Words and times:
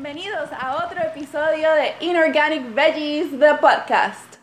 Bienvenidos 0.00 0.48
a 0.56 0.76
otro 0.86 1.00
episodio 1.00 1.74
de 1.74 1.92
Inorganic 2.06 2.72
Veggies, 2.72 3.36
the 3.40 3.54
podcast. 3.60 4.36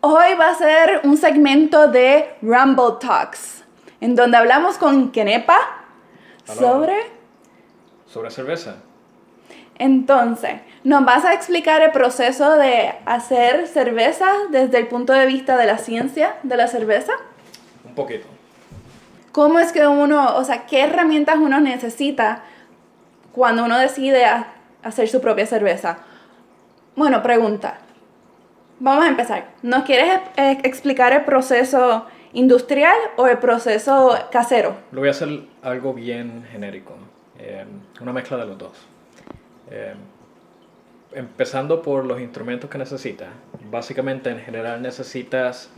Hoy 0.00 0.34
va 0.38 0.50
a 0.50 0.54
ser 0.54 1.00
un 1.02 1.16
segmento 1.16 1.88
de 1.88 2.36
Rumble 2.40 2.98
Talks, 3.00 3.64
en 4.00 4.14
donde 4.14 4.36
hablamos 4.36 4.78
con 4.78 5.10
Kenepa 5.10 5.58
sobre... 6.44 6.94
Sobre 8.06 8.30
cerveza. 8.30 8.76
Entonces, 9.76 10.60
nos 10.84 11.04
vas 11.04 11.24
a 11.24 11.34
explicar 11.34 11.82
el 11.82 11.90
proceso 11.90 12.54
de 12.54 12.94
hacer 13.06 13.66
cerveza 13.66 14.28
desde 14.50 14.78
el 14.78 14.86
punto 14.86 15.12
de 15.12 15.26
vista 15.26 15.56
de 15.56 15.66
la 15.66 15.78
ciencia 15.78 16.36
de 16.44 16.56
la 16.56 16.68
cerveza. 16.68 17.14
Un 17.84 17.96
poquito. 17.96 18.28
¿Cómo 19.32 19.58
es 19.58 19.72
que 19.72 19.84
uno, 19.88 20.36
o 20.36 20.44
sea, 20.44 20.64
qué 20.66 20.82
herramientas 20.82 21.38
uno 21.38 21.58
necesita 21.58 22.44
cuando 23.34 23.64
uno 23.64 23.76
decide 23.78 24.24
hacer 24.84 25.08
su 25.08 25.20
propia 25.20 25.46
cerveza? 25.46 25.98
Bueno, 26.96 27.22
pregunta. 27.22 27.78
Vamos 28.78 29.04
a 29.04 29.08
empezar. 29.08 29.48
¿Nos 29.62 29.84
quieres 29.84 30.20
explicar 30.36 31.12
el 31.12 31.24
proceso 31.24 32.06
industrial 32.32 32.96
o 33.16 33.26
el 33.26 33.38
proceso 33.38 34.16
casero? 34.30 34.76
Lo 34.92 35.00
voy 35.00 35.08
a 35.08 35.12
hacer 35.12 35.28
algo 35.62 35.94
bien 35.94 36.44
genérico. 36.50 36.94
eh, 37.38 37.64
una 38.00 38.12
mezcla 38.12 38.36
de 38.36 38.46
los 38.46 38.58
dos. 38.58 38.72
Eh, 39.70 39.94
empezando 41.12 41.82
por 41.82 42.04
los 42.04 42.20
instrumentos 42.20 42.68
que 42.70 42.78
necesitas. 42.78 43.28
Básicamente, 43.70 44.30
en 44.30 44.40
general, 44.40 44.82
necesitas 44.82 45.70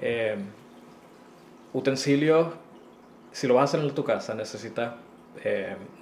eh, 0.00 0.36
utensilios. 1.72 2.48
Si 3.32 3.46
lo 3.46 3.54
vas 3.54 3.62
a 3.62 3.64
hacer 3.76 3.88
en 3.88 3.94
tu 3.94 4.04
casa, 4.04 4.34
necesitas 4.34 4.92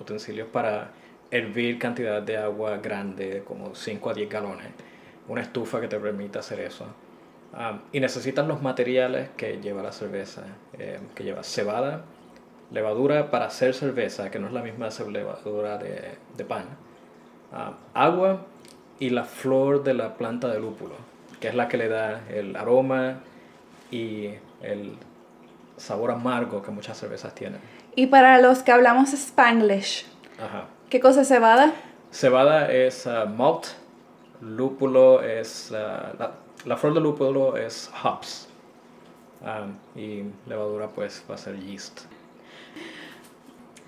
utensilios 0.00 0.46
para 0.48 0.90
hervir 1.34 1.80
cantidad 1.80 2.22
de 2.22 2.36
agua 2.36 2.76
grande, 2.76 3.42
como 3.44 3.74
5 3.74 4.10
a 4.10 4.14
10 4.14 4.30
galones. 4.30 4.68
Una 5.26 5.40
estufa 5.42 5.80
que 5.80 5.88
te 5.88 5.98
permita 5.98 6.38
hacer 6.38 6.60
eso. 6.60 6.86
Ah, 7.52 7.80
y 7.92 7.98
necesitas 7.98 8.46
los 8.46 8.62
materiales 8.62 9.30
que 9.36 9.60
lleva 9.60 9.82
la 9.82 9.90
cerveza, 9.90 10.42
eh, 10.78 11.00
que 11.14 11.24
lleva 11.24 11.42
cebada, 11.42 12.04
levadura 12.70 13.32
para 13.32 13.46
hacer 13.46 13.74
cerveza, 13.74 14.30
que 14.30 14.38
no 14.38 14.46
es 14.46 14.52
la 14.52 14.62
misma 14.62 14.88
levadura 15.10 15.76
de, 15.76 16.18
de 16.36 16.44
pan, 16.44 16.66
ah, 17.52 17.72
agua 17.94 18.46
y 19.00 19.10
la 19.10 19.24
flor 19.24 19.82
de 19.82 19.94
la 19.94 20.14
planta 20.14 20.48
de 20.48 20.60
lúpulo, 20.60 20.94
que 21.40 21.48
es 21.48 21.54
la 21.56 21.66
que 21.66 21.78
le 21.78 21.88
da 21.88 22.22
el 22.28 22.54
aroma 22.54 23.20
y 23.90 24.30
el 24.62 24.96
sabor 25.76 26.12
amargo 26.12 26.62
que 26.62 26.70
muchas 26.70 26.96
cervezas 26.96 27.34
tienen. 27.34 27.60
Y 27.96 28.06
para 28.06 28.40
los 28.40 28.62
que 28.62 28.70
hablamos 28.70 29.12
Spanglish, 29.12 30.06
Ajá. 30.38 30.66
¿Qué 30.94 31.00
cosa 31.00 31.22
es 31.22 31.28
cebada? 31.28 31.72
Cebada 32.12 32.70
es 32.70 33.08
ah, 33.08 33.24
malt, 33.24 33.66
lúpulo 34.40 35.24
es 35.24 35.72
ah, 35.74 36.12
la, 36.16 36.30
la 36.66 36.76
flor 36.76 36.94
de 36.94 37.00
lúpulo 37.00 37.56
es 37.56 37.90
hops 38.04 38.46
Ah, 39.44 39.66
y 39.96 40.22
levadura 40.46 40.86
pues 40.86 41.24
va 41.28 41.34
a 41.34 41.38
ser 41.38 41.58
yeast. 41.58 42.02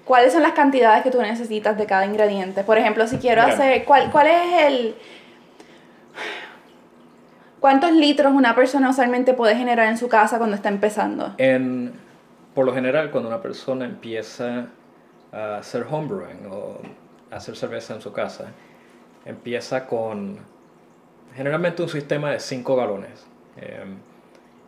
¿Cuáles 0.05 0.33
son 0.33 0.43
las 0.43 0.55
cantidades 0.55 1.05
que 1.05 1.13
tú 1.13 1.23
necesitas 1.23 1.79
de 1.79 1.87
cada 1.87 2.05
ingrediente? 2.07 2.65
Por 2.65 2.77
ejemplo, 2.77 3.07
si 3.07 3.19
quiero 3.19 3.43
Mira. 3.43 3.55
hacer, 3.55 3.85
¿cuál, 3.85 4.11
¿cuál 4.11 4.27
es 4.27 4.67
el... 4.67 4.95
¿Cuántos 7.61 7.93
litros 7.93 8.33
una 8.33 8.57
persona 8.57 8.91
usualmente 8.91 9.33
puede 9.33 9.55
generar 9.55 9.87
en 9.87 9.97
su 9.97 10.09
casa 10.09 10.39
cuando 10.39 10.57
está 10.57 10.71
empezando? 10.71 11.35
En, 11.39 11.93
por 12.53 12.67
lo 12.67 12.75
general, 12.75 13.13
cuando 13.13 13.29
una 13.29 13.41
persona 13.41 13.85
empieza 13.85 14.67
a 15.37 15.59
hacer 15.59 15.87
homebrewing 15.89 16.47
o 16.51 16.79
hacer 17.31 17.57
cerveza 17.57 17.95
en 17.95 18.01
su 18.01 18.13
casa, 18.13 18.47
empieza 19.25 19.87
con 19.87 20.39
generalmente 21.35 21.83
un 21.83 21.89
sistema 21.89 22.31
de 22.31 22.41
5 22.41 22.77
galones. 22.77 23.27
Eh, 23.57 23.85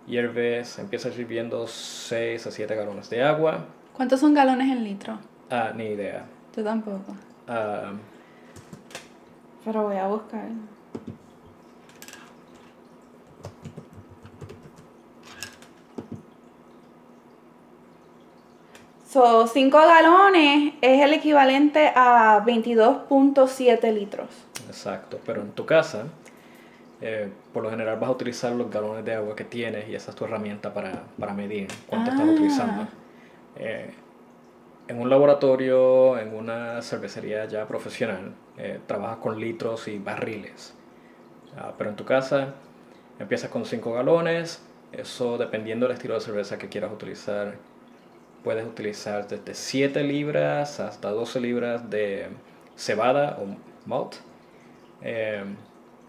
hierves, 0.07 0.78
empieza 0.78 1.09
hirviendo 1.09 1.67
6 1.67 2.47
a 2.47 2.51
7 2.51 2.75
galones 2.75 3.09
de 3.09 3.23
agua. 3.23 3.65
¿Cuántos 3.95 4.21
son 4.21 4.34
galones 4.34 4.71
en 4.71 4.84
litro? 4.84 5.19
Ah, 5.51 5.73
ni 5.75 5.84
idea. 5.87 6.25
Yo 6.55 6.62
tampoco. 6.65 7.15
Ah, 7.47 7.93
Pero 9.65 9.84
voy 9.84 9.97
a 9.97 10.07
buscar. 10.07 10.49
So, 19.19 19.49
5 19.49 19.77
galones 19.77 20.75
es 20.81 21.03
el 21.03 21.12
equivalente 21.12 21.91
a 21.93 22.41
22.7 22.47 23.93
litros. 23.93 24.29
Exacto, 24.69 25.19
pero 25.27 25.41
en 25.43 25.51
tu 25.51 25.67
casa, 25.67 26.05
eh, 27.01 27.28
por 27.53 27.65
lo 27.65 27.71
general 27.71 27.99
vas 27.99 28.11
a 28.11 28.12
utilizar 28.12 28.53
los 28.53 28.71
galones 28.71 29.05
de 29.05 29.15
agua 29.17 29.34
que 29.34 29.43
tienes 29.43 29.89
y 29.89 29.97
esa 29.97 30.12
es 30.12 30.17
tu 30.17 30.25
herramienta 30.25 30.73
para, 30.73 31.03
para 31.19 31.33
medir 31.34 31.67
cuánto 31.89 32.12
estás 32.12 32.28
Ah. 32.28 32.31
utilizando. 32.31 32.87
Eh, 33.57 33.91
en 34.87 35.01
un 35.01 35.11
laboratorio, 35.11 36.17
en 36.17 36.33
una 36.37 36.81
cervecería 36.81 37.45
ya 37.47 37.67
profesional, 37.67 38.34
eh, 38.57 38.78
trabajas 38.87 39.17
con 39.17 39.41
litros 39.41 39.89
y 39.89 39.99
barriles. 39.99 40.75
Ah, 41.57 41.73
pero 41.77 41.91
en 41.91 41.97
tu 41.97 42.05
casa 42.05 42.55
empiezas 43.19 43.51
con 43.51 43.65
5 43.65 43.93
galones, 43.95 44.62
eso 44.93 45.39
dependiendo 45.39 45.89
del 45.89 45.97
estilo 45.97 46.15
de 46.15 46.21
cerveza 46.21 46.57
que 46.57 46.69
quieras 46.69 46.93
utilizar, 46.93 47.57
puedes 48.44 48.66
utilizar 48.66 49.26
desde 49.28 49.54
7 49.54 50.03
libras 50.04 50.81
hasta 50.81 51.10
12 51.10 51.41
libras 51.41 51.88
de 51.91 52.28
cebada 52.76 53.38
o 53.41 53.47
malt. 53.88 54.15
Eh, 55.03 55.44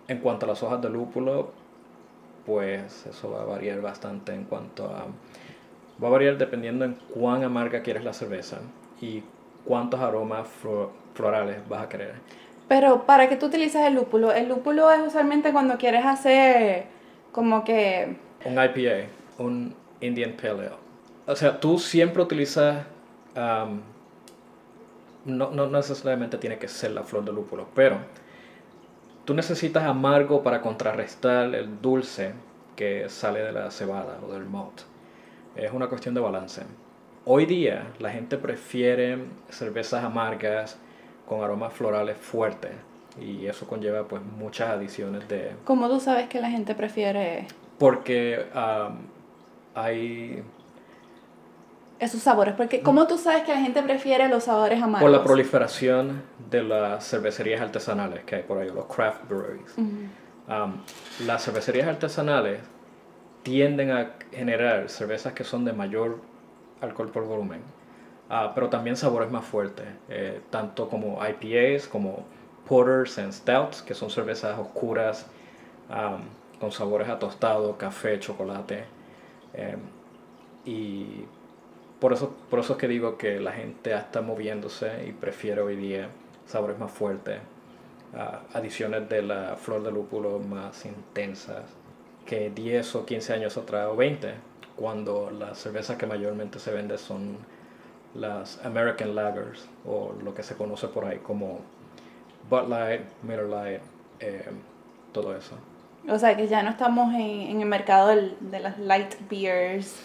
en 0.07 0.17
cuanto 0.19 0.45
a 0.45 0.50
las 0.50 0.63
hojas 0.63 0.81
de 0.81 0.89
lúpulo, 0.89 1.51
pues 2.45 3.06
eso 3.06 3.31
va 3.31 3.41
a 3.41 3.45
variar 3.45 3.81
bastante 3.81 4.34
en 4.34 4.44
cuanto 4.45 4.85
a... 4.85 5.06
Va 6.01 6.07
a 6.07 6.12
variar 6.12 6.38
dependiendo 6.38 6.85
en 6.85 6.94
cuán 7.13 7.44
amarga 7.44 7.81
quieres 7.81 8.03
la 8.03 8.13
cerveza 8.13 8.59
y 9.01 9.22
cuántos 9.66 10.00
aromas 10.00 10.47
flo- 10.63 10.89
florales 11.13 11.57
vas 11.68 11.84
a 11.84 11.89
querer. 11.89 12.13
Pero, 12.68 13.06
¿para 13.06 13.28
qué 13.28 13.35
tú 13.35 13.47
utilizas 13.47 13.85
el 13.85 13.95
lúpulo? 13.95 14.31
El 14.31 14.47
lúpulo 14.47 14.89
es 14.91 15.01
usualmente 15.06 15.51
cuando 15.51 15.78
quieres 15.78 16.06
hacer 16.06 16.85
como 17.31 17.63
que... 17.63 18.16
Un 18.45 18.53
IPA, 18.53 19.07
un 19.39 19.75
Indian 20.00 20.34
Pale 20.34 20.68
Ale. 20.68 20.72
O 21.29 21.35
sea, 21.35 21.59
tú 21.59 21.78
siempre 21.78 22.23
utilizas... 22.23 22.85
am, 23.35 23.81
no, 25.25 25.51
no 25.51 25.67
necesariamente 25.67 26.38
tiene 26.38 26.57
que 26.57 26.67
ser 26.67 26.91
la 26.91 27.03
flor 27.03 27.23
de 27.23 27.31
lúpulo, 27.31 27.67
pero 27.75 27.97
tú 29.25 29.35
necesitas 29.35 29.84
amargo 29.84 30.41
para 30.41 30.62
contrarrestar 30.62 31.53
el 31.53 31.81
dulce 31.81 32.34
que 32.75 33.09
sale 33.09 33.44
de 33.44 33.51
la 33.51 33.69
cebada 33.69 34.18
o 34.25 34.34
del 34.34 34.45
malt. 34.45 34.81
Es 35.56 35.72
una 35.72 35.88
cuestión 35.88 36.16
de 36.16 36.22
balance. 36.22 36.63
Hoy 37.25 37.45
día 37.45 37.91
la 38.00 38.09
gente 38.09 38.38
prefiere 38.38 39.19
cervezas 39.50 40.03
amargas 40.03 40.79
con 41.28 41.44
aromas 41.44 41.73
florales 41.73 42.18
fuertes 42.18 42.72
y 43.22 43.45
eso 43.45 43.68
conlleva 43.68 44.07
pues 44.07 44.23
muchas 44.23 44.69
adiciones 44.69 45.28
de 45.28 45.51
¿Cómo 45.66 45.89
tú 45.89 46.00
sabes 46.00 46.28
que 46.28 46.39
la 46.41 46.50
gente 46.50 46.73
prefiere 46.73 47.45
porque 47.78 48.47
am, 48.53 49.00
hay 49.75 50.41
esos 52.00 52.22
sabores? 52.22 52.56
Porque, 52.56 52.82
¿cómo 52.82 53.08
tú 53.08 53.18
sabes 53.18 53.44
que 53.44 53.54
la 53.54 53.60
gente 53.62 53.82
prefiere 53.84 54.28
los 54.30 54.46
sabores 54.46 54.82
amargos? 54.82 55.02
por 55.02 55.12
la 55.12 55.24
proliferación 55.24 56.24
de 56.50 56.64
las 56.64 57.08
cervecerías 57.08 57.62
artesanales 57.62 58.24
que 58.24 58.36
hay 58.38 58.44
por 58.44 58.57
ahí, 58.57 58.69
los 58.69 58.86
craft 58.86 59.28
breweries. 59.28 59.75
Am, 60.48 60.81
las 61.25 61.44
cervecerías 61.44 61.88
artesanales 61.88 62.60
tienden 63.44 63.92
a 63.92 64.13
generar 64.31 64.90
cervezas 64.90 65.34
que 65.34 65.44
son 65.44 65.63
de 65.66 65.74
mayor 65.74 66.19
alcohol 66.81 67.10
por 67.10 67.25
volumen, 67.25 67.62
ah, 68.30 68.52
pero 68.56 68.69
también 68.69 68.95
sabores 68.95 69.30
más 69.30 69.45
fuertes, 69.45 69.86
eh, 70.10 70.42
tanto 70.50 70.90
como 70.90 71.19
IPAs, 71.24 71.88
como 71.88 72.25
porters 72.68 73.18
and 73.19 73.34
stouts, 73.34 73.81
que 73.81 73.94
son 73.94 74.10
cervezas 74.10 74.57
oscuras 74.57 75.28
am, 75.90 76.22
con 76.60 76.72
sabores 76.72 77.10
a 77.10 77.19
tostado, 77.19 77.78
café, 77.78 78.19
chocolate. 78.19 78.86
em, 79.54 79.80
y 80.66 81.25
por 82.00 82.13
eso, 82.13 82.34
por 82.50 82.60
eso 82.60 82.74
es 82.74 82.80
que 82.80 82.88
digo 82.88 83.18
que 83.18 83.40
la 83.40 83.51
gente 83.51 83.94
está 83.94 84.22
moviéndose 84.22 85.06
y 85.07 85.12
prefiere 85.12 85.62
hoy 85.62 85.75
día 85.75 86.10
sabores 86.46 86.80
más 86.80 86.92
fuertes, 86.92 87.40
ah, 88.16 88.42
adiciones 88.54 89.07
de 89.10 89.22
la 89.22 89.56
flor 89.57 89.84
de 89.84 89.92
lúpulo 89.92 90.40
más 90.40 90.86
intensas 90.86 91.63
que 92.25 92.50
10 92.50 92.96
o 92.96 93.06
15 93.06 93.34
años 93.34 93.57
atrás 93.57 93.90
o 93.92 93.96
20, 93.96 94.34
cuando 94.75 95.30
las 95.31 95.57
cervezas 95.57 95.98
que 95.98 96.06
mayormente 96.06 96.60
se 96.60 96.72
venden 96.72 96.98
son 96.98 97.38
las 98.16 98.63
American 98.66 99.13
Lagers 99.16 99.68
o 99.86 100.13
lo 100.24 100.34
que 100.34 100.44
se 100.44 100.56
conoce 100.56 100.88
por 100.88 101.06
ahí 101.06 101.18
como 101.19 101.60
Bud 102.50 102.68
Light, 102.69 103.02
Miller 103.24 103.48
Light, 103.48 103.81
eh, 104.19 104.50
todo 105.12 105.36
eso. 105.36 105.56
O 106.07 106.18
sea, 106.18 106.36
que 106.38 106.48
ya 106.48 106.63
no 106.63 106.69
estamos 106.69 107.13
en, 107.13 107.19
en 107.19 107.62
el 107.62 107.68
mercado 107.68 108.07
de 108.40 108.60
las 108.60 108.80
light 108.80 109.16
beers, 109.30 109.95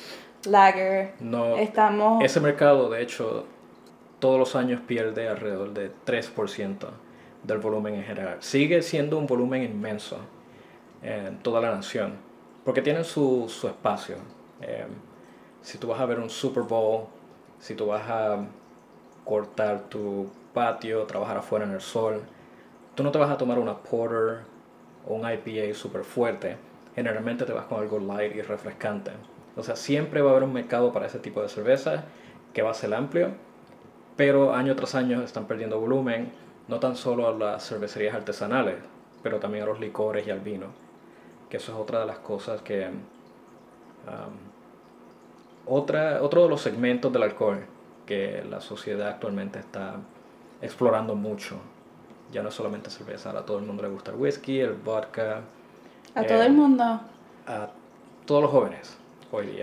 lager. 0.46 1.14
No, 1.20 1.56
Estamos... 1.56 2.22
ese 2.24 2.40
mercado 2.40 2.90
de 2.90 3.02
hecho 3.02 3.46
todos 4.18 4.38
los 4.38 4.56
años 4.56 4.80
pierde 4.86 5.28
alrededor 5.28 5.74
de 5.74 5.90
3% 6.06 6.88
del 7.42 7.58
volumen 7.58 7.94
en 7.94 8.04
general. 8.04 8.38
Sigue 8.40 8.82
siendo 8.82 9.18
un 9.18 9.26
volumen 9.26 9.62
inmenso 9.62 10.18
en 11.02 11.38
toda 11.38 11.60
la 11.60 11.74
nación, 11.74 12.14
porque 12.64 12.80
tienen 12.80 13.04
su, 13.04 13.46
su 13.48 13.68
espacio. 13.68 14.16
Eh, 14.62 14.86
si 15.60 15.78
tú 15.78 15.88
vas 15.88 16.00
a 16.00 16.06
ver 16.06 16.18
un 16.18 16.30
Super 16.30 16.62
Bowl, 16.62 17.04
si 17.58 17.74
tú 17.74 17.86
vas 17.86 18.08
a 18.08 18.46
cortar 19.24 19.84
tu 19.88 20.30
patio, 20.52 21.04
trabajar 21.04 21.38
afuera 21.38 21.64
en 21.64 21.72
el 21.72 21.80
sol, 21.80 22.22
tú 22.94 23.02
no 23.02 23.10
te 23.10 23.18
vas 23.18 23.30
a 23.30 23.36
tomar 23.36 23.58
una 23.58 23.76
porter 23.76 24.40
o 25.06 25.14
un 25.14 25.30
IPA 25.30 25.74
súper 25.74 26.04
fuerte. 26.04 26.56
Generalmente 26.94 27.44
te 27.44 27.52
vas 27.52 27.66
con 27.66 27.80
algo 27.80 27.98
light 27.98 28.34
y 28.34 28.42
refrescante. 28.42 29.10
O 29.56 29.62
sea, 29.62 29.76
siempre 29.76 30.20
va 30.20 30.30
a 30.30 30.32
haber 30.32 30.44
un 30.44 30.52
mercado 30.52 30.92
para 30.92 31.06
ese 31.06 31.18
tipo 31.18 31.40
de 31.40 31.48
cerveza 31.48 32.04
que 32.52 32.62
va 32.62 32.70
a 32.70 32.74
ser 32.74 32.92
amplio, 32.94 33.30
pero 34.16 34.54
año 34.54 34.74
tras 34.76 34.94
año 34.94 35.22
están 35.22 35.46
perdiendo 35.46 35.80
volumen, 35.80 36.32
no 36.68 36.80
tan 36.80 36.96
solo 36.96 37.28
a 37.28 37.32
las 37.32 37.68
cervecerías 37.68 38.14
artesanales, 38.14 38.76
pero 39.22 39.38
también 39.38 39.64
a 39.64 39.66
los 39.66 39.80
licores 39.80 40.26
y 40.26 40.30
al 40.30 40.40
vino, 40.40 40.66
que 41.48 41.58
eso 41.58 41.72
es 41.72 41.78
otra 41.78 42.00
de 42.00 42.06
las 42.06 42.18
cosas 42.18 42.62
que... 42.62 42.86
Um, 44.06 44.54
otra, 45.66 46.22
otro 46.22 46.42
de 46.42 46.48
los 46.50 46.60
segmentos 46.60 47.10
del 47.12 47.22
alcohol 47.22 47.64
que 48.04 48.44
la 48.50 48.60
sociedad 48.60 49.08
actualmente 49.08 49.58
está 49.58 49.94
explorando 50.60 51.14
mucho. 51.14 51.56
Ya 52.30 52.42
no 52.42 52.50
es 52.50 52.54
solamente 52.54 52.90
cerveza, 52.90 53.30
a 53.30 53.46
todo 53.46 53.58
el 53.58 53.64
mundo 53.64 53.82
le 53.82 53.88
gusta 53.88 54.10
el 54.10 54.18
whisky, 54.18 54.60
el 54.60 54.74
vodka. 54.74 55.40
A 56.14 56.22
todo 56.26 56.42
el 56.42 56.52
eh, 56.52 56.54
mundo. 56.54 56.84
A 57.46 57.68
todos 58.26 58.42
los 58.42 58.50
jóvenes 58.50 58.98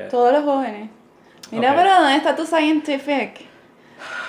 Todos 0.10 0.34
los 0.34 0.44
jóvenes. 0.44 0.90
Mira, 1.52 1.76
pero 1.76 1.94
¿dónde 1.94 2.16
está 2.16 2.36
tu 2.36 2.46
scientific 2.46 3.46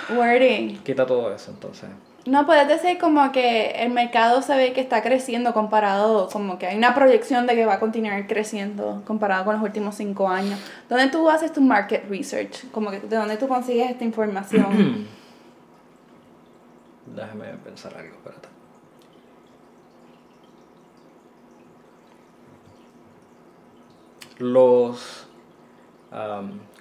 wording? 0.09 0.77
Quita 0.83 1.05
todo 1.05 1.33
eso 1.33 1.51
entonces. 1.51 1.89
No, 2.25 2.45
puedes 2.45 2.67
decir 2.69 2.97
como 2.99 3.33
que 3.33 3.71
el 3.83 3.91
mercado 3.91 4.41
se 4.41 4.55
ve 4.55 4.71
que 4.71 4.79
está 4.79 5.03
creciendo 5.03 5.53
comparado, 5.53 6.29
como 6.29 6.57
que 6.57 6.67
hay 6.67 6.77
una 6.77 6.95
proyección 6.95 7.47
de 7.47 7.55
que 7.55 7.65
va 7.65 7.73
a 7.73 7.79
continuar 7.81 8.27
creciendo 8.27 9.03
comparado 9.05 9.43
con 9.43 9.55
los 9.55 9.63
últimos 9.63 9.95
cinco 9.95 10.29
años. 10.29 10.57
¿Dónde 10.87 11.07
tú 11.07 11.29
haces 11.29 11.51
tu 11.51 11.59
market 11.59 12.09
research? 12.09 12.69
Como 12.71 12.91
que 12.91 13.01
de 13.01 13.17
dónde 13.17 13.35
tú 13.35 13.49
consigues 13.49 13.91
esta 13.91 14.05
información. 14.05 15.05
Déjame 17.13 17.45
pensar 17.65 17.93
algo, 17.97 18.15
espérate. 18.15 18.47
Los 24.39 25.27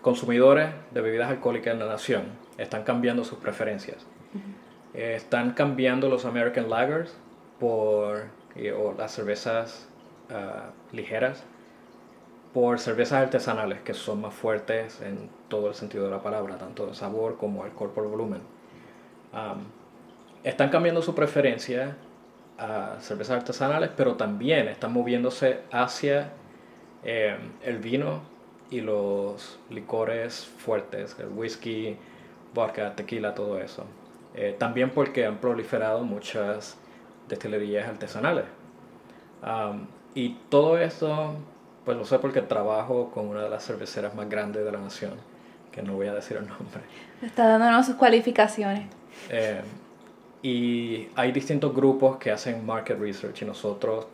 consumidores 0.02 0.70
de 0.90 1.00
bebidas 1.00 1.30
alcohólicas 1.30 1.72
en 1.72 1.80
la 1.80 1.86
nación 1.86 2.24
están 2.58 2.84
cambiando 2.84 3.24
sus 3.24 3.38
preferencias. 3.38 4.06
Eh, 4.94 5.14
están 5.16 5.52
cambiando 5.52 6.08
los 6.08 6.24
American 6.24 6.68
Lagers 6.68 7.14
por 7.58 8.26
o 8.76 8.92
las 8.98 9.12
cervezas 9.12 9.88
ah, 10.30 10.70
ligeras 10.92 11.44
por 12.52 12.78
cervezas 12.78 13.22
artesanales 13.22 13.80
que 13.80 13.94
son 13.94 14.20
más 14.20 14.34
fuertes 14.34 15.00
en 15.00 15.30
todo 15.48 15.68
el 15.68 15.74
sentido 15.74 16.04
de 16.04 16.10
la 16.10 16.22
palabra, 16.22 16.58
tanto 16.58 16.86
de 16.86 16.94
sabor 16.94 17.38
como 17.38 17.64
alcohol 17.64 17.90
por 17.94 18.08
volumen. 18.08 18.40
están 20.44 20.68
cambiando 20.68 21.02
su 21.02 21.14
preferencia 21.14 21.96
a 22.58 22.96
cervezas 23.00 23.38
artesanales, 23.38 23.90
pero 23.96 24.16
también 24.16 24.68
están 24.68 24.92
moviéndose 24.92 25.60
hacia 25.70 26.32
eh, 27.04 27.36
el 27.62 27.78
vino 27.78 28.20
y 28.72 28.80
los 28.80 29.58
licores 29.68 30.46
fuertes, 30.46 31.14
el 31.18 31.28
whisky, 31.28 31.94
vodka, 32.54 32.96
tequila, 32.96 33.34
todo 33.34 33.60
eso. 33.60 33.84
Eh, 34.34 34.56
también 34.58 34.88
porque 34.90 35.26
han 35.26 35.36
proliferado 35.36 36.02
muchas 36.04 36.78
destilerías 37.28 37.86
artesanales. 37.86 38.46
y 40.14 40.30
todo 40.48 40.78
esto, 40.78 41.34
pues 41.84 41.98
lo 41.98 42.04
sé 42.06 42.18
porque 42.18 42.40
trabajo 42.40 43.10
con 43.10 43.28
una 43.28 43.42
de 43.42 43.50
las 43.50 43.64
cerveceras 43.64 44.14
más 44.14 44.28
grandes 44.30 44.64
de 44.64 44.72
la 44.72 44.78
nación, 44.78 45.12
que 45.70 45.82
no 45.82 45.92
voy 45.94 46.06
a 46.06 46.14
decir 46.14 46.38
el 46.38 46.48
nombre. 46.48 46.80
Está 47.20 47.46
dándonos 47.46 47.84
sus 47.84 47.96
cualificaciones. 47.96 48.86
Eh, 49.28 49.60
y 50.42 51.08
hay 51.14 51.30
distintos 51.30 51.74
grupos 51.74 52.16
que 52.16 52.30
hacen 52.30 52.64
market 52.64 52.98
research 52.98 53.42
y 53.42 53.44
nosotros 53.44 54.06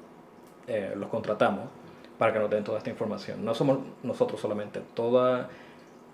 eh, 0.67 0.95
los 0.97 1.09
contratamos 1.09 1.78
para 2.19 2.33
que 2.33 2.39
nos 2.39 2.51
den 2.51 2.65
toda 2.65 2.79
esta 2.79 2.91
información. 2.91 3.45
No 3.45 3.55
somos 3.55 3.79
nosotros 4.03 4.41
solamente, 4.41 4.81
toda 4.95 5.49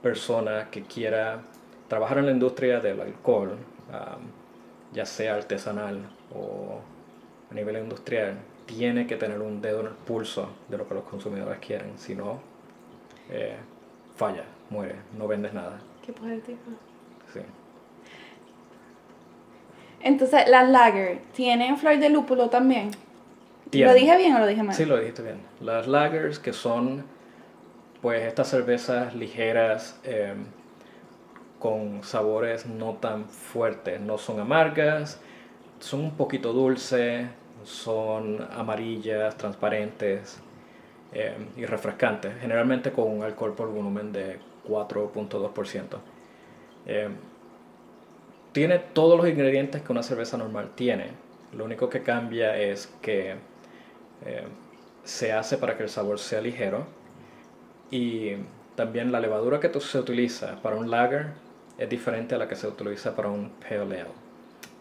persona 0.03 0.69
que 0.71 0.83
quiera 0.83 1.41
trabajar 1.89 2.19
en 2.19 2.27
la 2.27 2.33
industria 2.33 2.81
del 2.81 3.01
alcohol 3.01 3.57
ya 4.93 5.05
sea 5.05 5.35
artesanal 5.35 6.09
o 6.35 6.81
a 7.51 7.55
nivel 7.55 7.77
industrial, 7.79 8.39
tiene 8.67 9.07
que 9.07 9.17
tener 9.17 9.41
un 9.41 9.61
dedo 9.61 9.81
en 9.81 9.87
el 9.87 9.93
pulso 9.93 10.49
de 10.69 10.79
lo 10.79 10.89
que 10.89 10.95
los 10.95 11.05
consumidores 11.05 11.59
quieren, 11.59 11.99
si 11.99 12.15
no, 12.15 12.39
eh, 13.29 13.57
falla, 14.17 14.45
muere, 14.71 14.97
no 15.19 15.29
vendes 15.29 15.53
nada. 15.53 15.79
Qué 16.05 16.13
poético. 16.13 16.71
Sí. 17.33 17.41
Entonces, 20.01 20.49
las 20.49 20.69
lager, 20.69 21.21
¿tienen 21.33 21.77
flor 21.77 21.99
de 21.99 22.09
lúpulo 22.09 22.49
también? 22.49 22.91
¿Lo 23.83 23.95
dije 23.95 24.17
bien 24.17 24.35
o 24.35 24.39
lo 24.39 24.47
dije 24.47 24.63
mal? 24.63 24.75
Sí, 24.75 24.85
lo 24.85 24.99
dijiste 24.99 25.23
bien. 25.23 25.41
Las 25.61 25.87
lagers, 25.87 26.39
que 26.39 26.53
son, 26.53 27.05
pues, 28.01 28.23
estas 28.23 28.49
cervezas 28.49 29.15
ligeras, 29.15 29.99
eh, 30.05 30.35
con 31.59 32.03
sabores 32.03 32.67
no 32.67 32.95
tan 32.95 33.25
fuertes, 33.25 34.01
no 34.01 34.19
son 34.19 34.39
amargas, 34.41 35.21
son 35.81 36.01
un 36.01 36.17
poquito 36.17 36.53
dulces, 36.53 37.27
son 37.63 38.47
amarillas, 38.53 39.37
transparentes 39.37 40.41
eh, 41.13 41.35
y 41.57 41.65
refrescantes, 41.65 42.35
generalmente 42.41 42.93
con 42.93 43.11
un 43.11 43.23
alcohol 43.23 43.55
por 43.55 43.73
volumen 43.73 44.13
de 44.13 44.39
4.2%. 44.69 45.99
Eh, 46.87 47.09
tiene 48.53 48.79
todos 48.79 49.17
los 49.17 49.29
ingredientes 49.29 49.83
que 49.83 49.93
una 49.93 50.03
cerveza 50.03 50.37
normal 50.37 50.73
tiene, 50.75 51.13
lo 51.57 51.65
único 51.65 51.89
que 51.89 52.03
cambia 52.03 52.57
es 52.59 52.93
que 53.01 53.37
eh, 54.25 54.45
se 55.05 55.33
hace 55.33 55.59
para 55.59 55.77
que 55.77 55.83
el 55.85 55.89
sabor 55.89 56.19
sea 56.19 56.41
ligero 56.41 56.87
y 57.91 58.33
también 58.75 59.13
la 59.13 59.21
levadura 59.21 59.61
que 59.61 59.81
se 59.81 59.99
utiliza 59.99 60.61
para 60.63 60.77
un 60.77 60.91
lager 60.91 61.33
es 61.79 61.89
diferente 61.89 62.35
a 62.35 62.39
la 62.39 62.49
que 62.49 62.57
se 62.57 62.67
utiliza 62.67 63.15
para 63.15 63.29
un 63.29 63.51
pale 63.51 64.01
ale. 64.01 64.07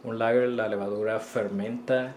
Un 0.03 0.19
lager, 0.19 0.49
la 0.49 0.67
levadura 0.67 1.19
fermenta 1.19 2.13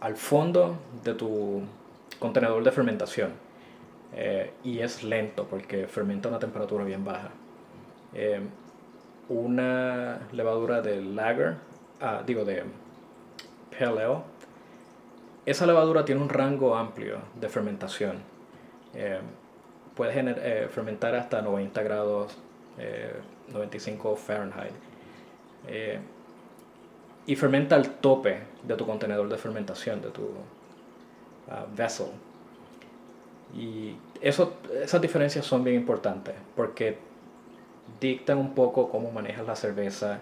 al 0.00 0.16
fondo 0.16 0.76
de 1.04 1.14
tu 1.14 1.62
contenedor 2.18 2.62
de 2.62 2.70
fermentación 2.70 3.30
eh, 4.14 4.52
y 4.64 4.80
es 4.80 5.02
lento 5.04 5.46
porque 5.48 5.86
fermenta 5.86 6.28
a 6.28 6.30
una 6.30 6.38
temperatura 6.38 6.84
bien 6.84 7.04
baja. 7.04 7.30
Eh, 8.14 8.40
una 9.28 10.20
levadura 10.32 10.80
de 10.82 11.00
lager, 11.00 11.56
ah, 12.00 12.22
digo 12.26 12.44
de 12.44 12.64
pale 13.78 14.02
ale, 14.02 14.22
esa 15.46 15.66
levadura 15.66 16.04
tiene 16.04 16.20
un 16.20 16.28
rango 16.28 16.76
amplio 16.76 17.18
de 17.38 17.48
fermentación. 17.48 18.18
Eh, 18.94 19.20
puede 19.94 20.12
eh, 20.16 20.68
fermentar 20.68 21.14
hasta 21.14 21.42
90 21.42 21.82
grados, 21.82 22.36
95 23.52 24.12
eh, 24.12 24.16
Fahrenheit. 24.16 24.72
Eh, 25.66 25.98
y 27.26 27.36
fermenta 27.36 27.76
al 27.76 27.96
tope 27.96 28.40
de 28.62 28.74
tu 28.76 28.86
contenedor 28.86 29.28
de 29.28 29.36
fermentación, 29.36 30.00
de 30.00 30.08
tu 30.10 30.22
uh, 30.22 31.76
vessel. 31.76 32.08
Y 33.54 33.94
eso, 34.20 34.54
esas 34.82 35.00
diferencias 35.00 35.44
son 35.44 35.62
bien 35.62 35.76
importantes 35.76 36.34
porque 36.56 36.98
dictan 38.00 38.38
un 38.38 38.54
poco 38.54 38.88
cómo 38.88 39.10
manejas 39.10 39.46
la 39.46 39.54
cerveza 39.54 40.20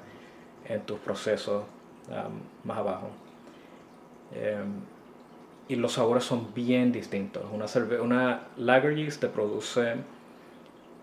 en 0.67 0.83
tus 0.83 0.99
procesos 0.99 1.65
um, 2.09 2.67
más 2.67 2.79
abajo. 2.79 3.09
Em, 4.35 4.83
y 5.69 5.77
los 5.77 5.93
sabores 5.93 6.25
son 6.25 6.55
bien 6.55 6.93
distintos. 6.93 7.45
Una, 7.53 7.67
una 8.03 8.49
lager 8.57 8.97
yeast 8.97 9.21
te 9.21 9.29
produce 9.29 9.97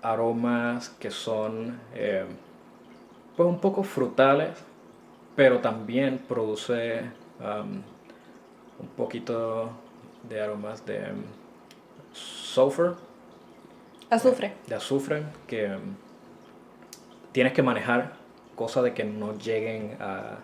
aromas 0.02 0.90
que 0.90 1.12
son 1.12 1.80
eh, 1.94 2.26
pues 3.36 3.48
un 3.48 3.60
poco 3.60 3.84
frutales, 3.84 4.52
pero 5.36 5.60
también 5.60 6.20
produce 6.28 7.02
um, 7.40 7.82
un 8.80 8.88
poquito 8.98 9.70
de 10.28 10.42
aromas 10.42 10.86
de 10.86 11.00
um, 11.00 11.24
sulfur. 12.14 12.96
Azufre. 14.10 14.54
De, 14.68 14.76
azufre 14.76 15.24
que 15.48 15.68
um, 15.68 15.96
tienes 17.32 17.54
que 17.54 17.62
manejar, 17.62 18.14
cosa 18.56 18.82
de 18.82 18.94
que 18.94 19.04
no 19.04 19.38
lleguen 19.38 19.98
a, 20.00 20.38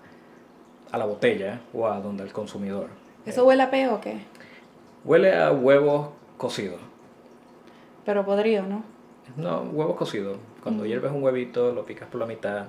a 0.91 0.97
la 0.97 1.05
botella 1.05 1.61
o 1.73 1.87
a 1.87 1.99
donde 2.01 2.23
el 2.23 2.33
consumidor. 2.33 3.00
¿Eso 3.25 3.45
huele 3.45 3.63
a 3.63 3.71
peo 3.71 3.95
o 3.95 4.01
qué? 4.01 4.19
Huele 5.05 5.35
a 5.35 5.51
huevos 5.51 6.09
cocidos. 6.37 6.79
Pero 8.05 8.25
podrido, 8.25 8.65
¿no? 8.65 8.83
No, 9.37 9.61
huevos 9.61 9.95
cocidos. 9.95 10.37
Cuando 10.63 10.85
hierves 10.85 11.11
un 11.11 11.23
huevito, 11.23 11.71
lo 11.71 11.85
picas 11.85 12.07
por 12.09 12.19
la 12.19 12.25
mitad, 12.27 12.65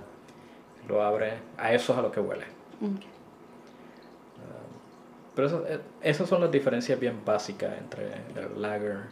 lo 0.88 1.02
abre, 1.02 1.34
a 1.58 1.72
eso 1.72 1.92
es 1.92 1.98
a 1.98 2.02
lo 2.02 2.12
que 2.12 2.20
huele. 2.20 2.44
Ok. 2.82 3.02
Pero 5.34 5.46
eso- 5.46 5.64
eh, 5.66 5.80
esas 6.02 6.28
son 6.28 6.42
las 6.42 6.50
diferencias 6.50 7.00
bien 7.00 7.20
básicas 7.24 7.76
entre 7.78 8.12
el 8.36 8.60
lager, 8.60 9.04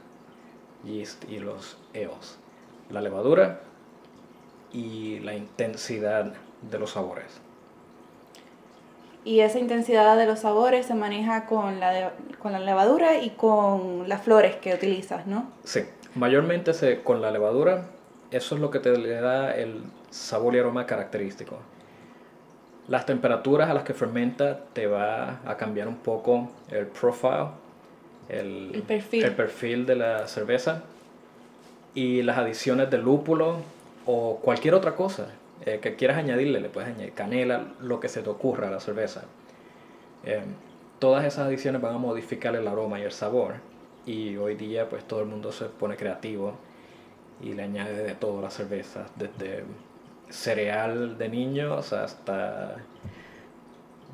yeast 0.84 1.24
y 1.30 1.38
los 1.38 1.78
ales. 1.94 2.38
La 2.90 3.00
levadura 3.00 3.60
y 4.72 5.20
la 5.20 5.34
intensidad 5.34 6.32
de 6.70 6.78
los 6.78 6.90
sabores. 6.90 7.40
Y 9.24 9.40
esa 9.40 9.58
intensidad 9.58 10.16
de 10.16 10.26
los 10.26 10.40
sabores 10.40 10.86
se 10.86 10.94
maneja 10.94 11.46
con 11.46 11.78
la, 11.78 11.90
de- 11.92 12.08
con 12.38 12.52
la 12.52 12.58
levadura 12.60 13.18
y 13.18 13.30
con 13.30 14.08
las 14.08 14.22
flores 14.22 14.56
que 14.56 14.72
utilizas, 14.74 15.26
¿no? 15.26 15.50
Sí, 15.64 15.80
mayormente 16.14 16.72
se, 16.72 17.02
con 17.02 17.20
la 17.20 17.30
levadura, 17.30 17.84
eso 18.30 18.54
es 18.54 18.60
lo 18.60 18.70
que 18.70 18.78
te 18.78 18.96
le 18.96 19.20
da 19.20 19.54
el 19.54 19.82
sabor 20.10 20.54
y 20.54 20.58
aroma 20.58 20.86
característico. 20.86 21.58
Las 22.88 23.04
temperaturas 23.06 23.68
a 23.70 23.74
las 23.74 23.82
que 23.84 23.92
fermenta 23.94 24.60
te 24.72 24.86
va 24.86 25.40
a 25.46 25.56
cambiar 25.56 25.86
un 25.86 25.96
poco 25.96 26.48
el 26.70 26.86
profile, 26.86 27.48
el, 28.28 28.70
El 28.74 28.82
perfil. 28.82 29.24
el 29.24 29.34
perfil 29.34 29.86
de 29.86 29.96
la 29.96 30.26
cerveza 30.28 30.82
y 31.94 32.22
las 32.22 32.38
adiciones 32.38 32.90
de 32.90 32.98
lúpulo 32.98 33.56
o 34.06 34.36
cualquier 34.42 34.74
otra 34.74 34.96
cosa 34.96 35.26
eh, 35.66 35.78
que 35.80 35.96
quieras 35.96 36.18
añadirle, 36.18 36.60
le 36.60 36.68
puedes 36.68 36.90
añadir 36.90 37.12
canela, 37.12 37.74
lo 37.80 38.00
que 38.00 38.08
se 38.08 38.22
te 38.22 38.30
ocurra 38.30 38.68
a 38.68 38.70
la 38.70 38.80
cerveza. 38.80 39.24
Eh, 40.24 40.42
todas 40.98 41.24
esas 41.24 41.46
adiciones 41.46 41.80
van 41.80 41.94
a 41.94 41.98
modificar 41.98 42.54
el 42.56 42.66
aroma 42.68 42.98
y 43.00 43.02
el 43.02 43.12
sabor. 43.12 43.54
Y 44.06 44.36
hoy 44.36 44.54
día 44.54 44.88
pues 44.88 45.04
todo 45.04 45.20
el 45.20 45.26
mundo 45.26 45.52
se 45.52 45.66
pone 45.66 45.96
creativo 45.96 46.54
y 47.42 47.52
le 47.54 47.62
añade 47.62 48.02
de 48.04 48.14
todo 48.14 48.40
las 48.42 48.54
cervezas, 48.54 49.10
desde 49.16 49.64
cereal 50.30 51.18
de 51.18 51.28
niños 51.28 51.92
hasta 51.92 52.76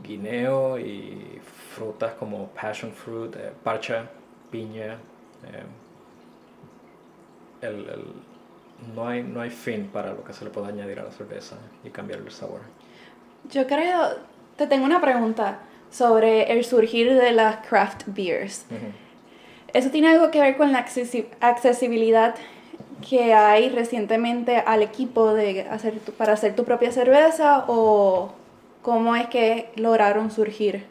guineo 0.02 0.78
y 0.78 1.40
frutas 1.76 2.14
como 2.14 2.48
passion 2.48 2.92
fruit, 2.92 3.34
eh, 3.36 3.52
parcha, 3.62 4.08
piña. 4.50 4.98
el- 7.62 8.04
no, 8.94 9.08
hay, 9.08 9.22
no 9.22 9.40
hay 9.40 9.50
fin 9.50 9.88
para 9.92 10.12
lo 10.12 10.24
que 10.24 10.32
se 10.32 10.44
le 10.44 10.50
pueda 10.50 10.68
añadir 10.68 11.00
a 11.00 11.04
la 11.04 11.10
cerveza 11.10 11.56
y 11.84 11.90
cambiar 11.90 12.20
el 12.20 12.30
sabor. 12.30 12.60
Yo 13.50 13.66
creo, 13.66 14.00
te 14.56 14.66
tengo 14.66 14.84
una 14.84 15.00
pregunta 15.00 15.58
sobre 15.90 16.52
el 16.52 16.64
surgir 16.64 17.14
de 17.14 17.32
las 17.32 17.66
craft 17.66 18.02
beers. 18.08 18.66
Ujú. 18.70 18.86
¿Eso 19.72 19.90
tiene 19.90 20.08
algo 20.08 20.30
que 20.30 20.40
ver 20.40 20.56
con 20.56 20.72
la 20.72 20.84
accesi- 20.84 21.26
accesibilidad 21.40 22.34
que 23.08 23.34
hay 23.34 23.68
recientemente 23.68 24.56
al 24.58 24.82
equipo 24.82 25.32
de 25.34 25.62
hacer 25.62 25.98
tu- 26.00 26.12
para 26.12 26.32
hacer 26.32 26.54
tu 26.56 26.64
propia 26.64 26.90
cerveza 26.92 27.64
o 27.68 28.32
cómo 28.82 29.14
es 29.16 29.26
que 29.28 29.70
lograron 29.76 30.30
surgir? 30.30 30.84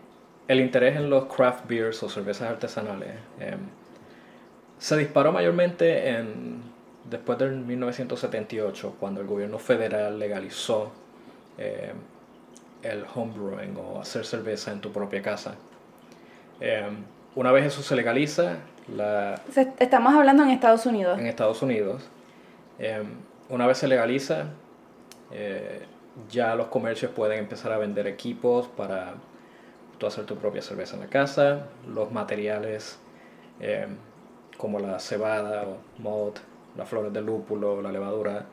El 0.48 0.60
interés 0.60 0.96
en 0.96 1.10
los 1.10 1.26
craft 1.26 1.68
beers 1.68 2.04
o 2.04 2.10
cervezas 2.10 2.50
artesanales 2.50 3.10
eh, 3.40 3.56
se 4.78 4.98
disparó 4.98 5.32
mayormente 5.32 6.10
en, 6.10 6.62
después 7.10 7.38
del 7.38 7.56
1978, 7.58 8.96
cuando 9.00 9.22
el 9.22 9.28
gobierno 9.28 9.60
federal 9.60 10.20
legalizó 10.20 10.92
eh, 11.58 11.94
el 12.84 13.06
homebrewing 13.14 13.78
o 13.78 14.00
hacer 14.00 14.26
cerveza 14.26 14.72
en 14.72 14.82
tu 14.82 14.92
propia 14.92 15.22
casa. 15.22 15.56
Eh, 16.60 16.88
una 17.36 17.52
vez 17.52 17.66
eso 17.66 17.82
se 17.82 17.96
legaliza, 17.96 18.58
la, 18.96 19.42
Estamos 19.80 20.14
hablando 20.14 20.44
en 20.44 20.50
Estados 20.50 20.86
Unidos. 20.86 21.20
en 21.20 21.28
Estados 21.28 21.62
Unidos. 21.62 22.04
Eh, 22.80 23.04
una 23.50 23.68
vez 23.68 23.78
se 23.78 23.88
legaliza, 23.88 24.46
eh, 25.32 25.86
ya 26.30 26.56
los 26.56 26.68
comercios 26.68 27.12
pueden 27.12 27.40
empezar 27.40 27.72
a 27.72 27.78
vender 27.78 28.08
equipos 28.08 28.68
para 28.68 29.16
tú 29.98 30.08
hacer 30.08 30.26
tu 30.26 30.36
propia 30.36 30.62
cerveza 30.62 30.96
en 30.96 31.02
la 31.02 31.08
casa, 31.08 31.68
los 31.88 32.12
materiales 32.12 33.00
eh, 33.60 33.88
como 34.58 34.80
la 34.80 35.00
cebada 35.00 35.64
o 35.64 35.78
malt, 36.02 36.40
las 36.78 36.88
flores 36.88 37.14
de 37.14 37.22
lúpulo, 37.22 37.82
la 37.82 37.92
levadura, 37.92 38.46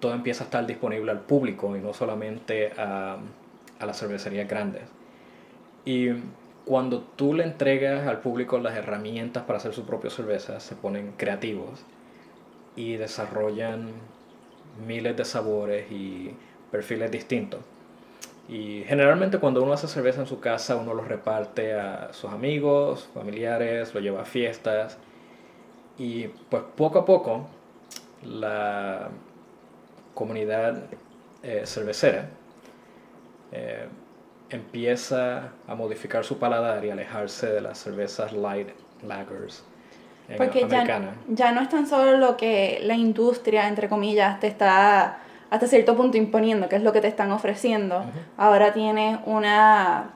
todo 0.00 0.14
empieza 0.14 0.44
a 0.44 0.46
estar 0.46 0.66
disponible 0.66 1.10
al 1.10 1.20
público 1.20 1.76
y 1.76 1.80
no 1.80 1.94
solamente 1.94 2.72
a, 2.76 3.18
a 3.78 3.86
las 3.86 3.98
cervecerías 3.98 4.48
grandes. 4.48 4.82
Y 5.84 6.10
cuando 6.64 7.00
tú 7.00 7.34
le 7.34 7.44
entregas 7.44 8.06
al 8.06 8.20
público 8.20 8.58
las 8.58 8.76
herramientas 8.76 9.44
para 9.44 9.58
hacer 9.58 9.72
su 9.72 9.84
propia 9.84 10.10
cerveza, 10.10 10.60
se 10.60 10.74
ponen 10.74 11.12
creativos 11.16 11.84
y 12.76 12.96
desarrollan 12.96 13.90
miles 14.86 15.16
de 15.16 15.24
sabores 15.24 15.90
y 15.90 16.34
perfiles 16.70 17.10
distintos. 17.10 17.60
Y 18.48 18.84
generalmente 18.86 19.38
cuando 19.38 19.62
uno 19.62 19.72
hace 19.72 19.86
cerveza 19.86 20.20
en 20.20 20.26
su 20.26 20.40
casa, 20.40 20.76
uno 20.76 20.94
lo 20.94 21.02
reparte 21.02 21.74
a 21.74 22.12
sus 22.12 22.30
amigos, 22.30 23.08
familiares, 23.14 23.94
lo 23.94 24.00
lleva 24.00 24.22
a 24.22 24.24
fiestas. 24.24 24.98
Y 26.02 26.26
pues 26.26 26.64
poco 26.74 26.98
a 26.98 27.04
poco 27.04 27.46
la 28.24 29.08
comunidad 30.14 30.82
eh, 31.44 31.62
cervecera 31.64 32.28
eh, 33.52 33.86
empieza 34.50 35.50
a 35.68 35.74
modificar 35.76 36.24
su 36.24 36.38
paladar 36.38 36.84
y 36.84 36.90
alejarse 36.90 37.52
de 37.52 37.60
las 37.60 37.78
cervezas 37.78 38.32
light 38.32 38.70
lagers 39.06 39.62
en 40.28 40.38
Porque 40.38 40.66
ya, 40.68 41.14
ya 41.28 41.52
no 41.52 41.60
es 41.60 41.68
tan 41.68 41.86
solo 41.86 42.16
lo 42.16 42.36
que 42.36 42.80
la 42.82 42.94
industria, 42.94 43.68
entre 43.68 43.88
comillas, 43.88 44.40
te 44.40 44.48
está 44.48 45.18
hasta 45.50 45.68
cierto 45.68 45.96
punto 45.96 46.16
imponiendo, 46.16 46.68
que 46.68 46.74
es 46.74 46.82
lo 46.82 46.92
que 46.92 47.00
te 47.00 47.08
están 47.08 47.30
ofreciendo. 47.30 48.04
Ahora 48.36 48.72
tienes 48.72 49.20
una, 49.24 50.14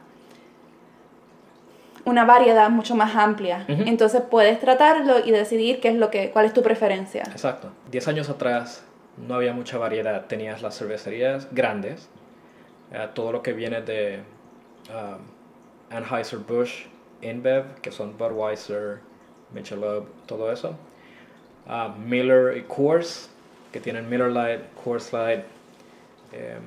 una 2.07 2.25
variedad 2.25 2.71
mucho 2.71 2.95
más 2.95 3.15
amplia. 3.17 3.65
Entonces 3.69 4.23
puedes 4.23 4.59
tratarlo 4.61 5.19
y 5.25 5.33
decidir 5.33 5.81
qué 5.81 5.89
es 5.89 5.97
lo 5.97 6.11
que, 6.11 6.31
cuál 6.31 6.47
es 6.47 6.55
tu 6.55 6.63
preferencia. 6.63 7.25
Exacto. 7.25 7.73
Diez 7.91 8.07
años 8.09 8.31
atrás 8.31 8.85
no 9.17 9.35
había 9.35 9.53
mucha 9.53 9.77
variedad. 9.77 10.27
Tenías 10.27 10.63
las 10.63 10.79
cervecerías 10.79 11.49
grandes, 11.51 12.09
eh, 12.93 13.09
todo 13.13 13.33
lo 13.33 13.43
que 13.43 13.53
viene 13.53 13.83
de 13.83 14.21
um, 14.89 15.97
Anheuser-Busch, 15.97 16.87
InBev, 17.23 17.81
que 17.83 17.91
son 17.91 18.17
Budweiser, 18.17 19.01
Michelob, 19.53 20.07
todo 20.27 20.53
eso. 20.53 20.77
Ah, 21.67 21.93
Miller 21.99 22.57
y 22.57 22.63
Coors, 22.63 23.31
que 23.73 23.81
tienen 23.81 24.09
Miller 24.09 24.31
Lite, 24.31 24.65
Coors 24.85 25.13
Light, 25.13 25.45
em, 26.33 26.63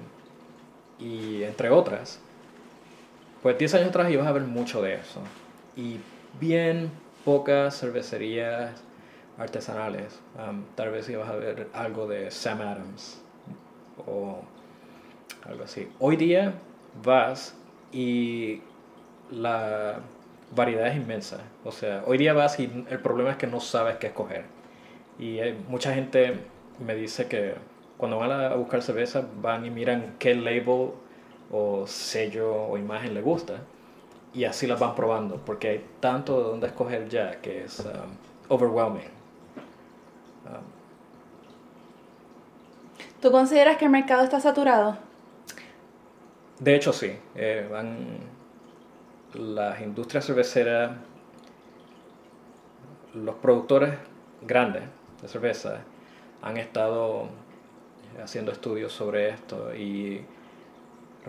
y 1.00 1.43
entre 1.43 1.69
otras. 1.69 2.19
Pues 3.41 3.58
10 3.58 3.74
años 3.75 3.89
atrás 3.89 4.12
ibas 4.12 4.27
a 4.27 4.31
ver 4.31 4.43
mucho 4.43 4.81
de 4.81 4.96
eso. 4.96 5.22
Y 5.75 5.98
bien 6.39 6.91
pocas 7.24 7.79
cervecerías 7.79 8.72
artesanales. 9.38 10.19
Am, 10.38 10.65
tal 10.75 10.91
vez 10.91 11.08
ibas 11.10 11.29
a 11.29 11.36
ver 11.36 11.67
algo 11.74 12.08
de 12.08 12.31
Sam 12.31 12.62
Adams 12.62 13.22
o 14.05 14.41
algo 15.48 15.63
así. 15.63 15.88
Hoy 16.00 16.17
día 16.17 16.53
vas 17.01 17.55
y 17.93 18.62
la 19.31 20.00
variedad 20.53 20.88
es 20.88 20.98
inmensa. 20.98 21.38
O 21.63 21.72
sea, 21.72 22.03
hoy 22.05 22.17
día 22.17 22.34
vas 22.34 22.60
y 22.60 22.86
el 22.89 23.00
problema 23.00 23.31
es 23.31 23.38
que 23.38 23.48
no 23.48 23.62
sabes 23.62 23.98
qué 23.98 24.08
escoger. 24.08 24.43
Y 25.17 25.39
mucha 25.67 25.93
gente 25.93 26.34
me 26.86 26.96
dice 26.96 27.27
que 27.27 27.55
cuando 27.98 28.17
van 28.17 28.31
a 28.31 28.55
buscar 28.55 28.81
cerveza 28.81 29.25
van 29.41 29.65
y 29.65 29.69
miran 29.69 30.15
qué 30.19 30.36
label 30.36 30.91
o 31.51 31.86
sello 31.88 32.53
o 32.53 32.77
imagen 32.77 33.13
le 33.13 33.22
gusta 33.22 33.62
y 34.34 34.44
así 34.44 34.68
las 34.68 34.79
van 34.79 34.96
probando 34.96 35.38
porque 35.38 35.70
hay 35.70 35.86
tanto 36.00 36.38
de 36.38 36.50
dónde 36.50 36.68
escoger 36.68 37.10
ya 37.10 37.41
que 37.41 37.63
es 37.63 37.79
um, 37.79 37.86
overwhelming. 38.50 39.10
Um, 40.46 40.63
¿Tú 43.22 43.32
consideras 43.32 43.77
que 43.77 43.86
el 43.86 43.91
mercado 43.91 44.24
está 44.24 44.39
saturado? 44.39 45.10
de 46.60 46.75
hecho 46.75 46.94
sí, 46.94 47.15
eh, 47.36 47.68
van 47.72 48.18
las 49.34 49.82
industrias 49.82 50.25
cerveceras, 50.25 50.91
los 53.13 53.36
productores 53.36 53.96
grandes 54.41 54.84
de 55.22 55.27
cerveza 55.27 55.82
han 56.41 56.58
estado 56.58 57.27
haciendo 58.22 58.51
estudios 58.51 58.91
sobre 58.91 59.29
esto 59.29 59.74
y 59.75 60.25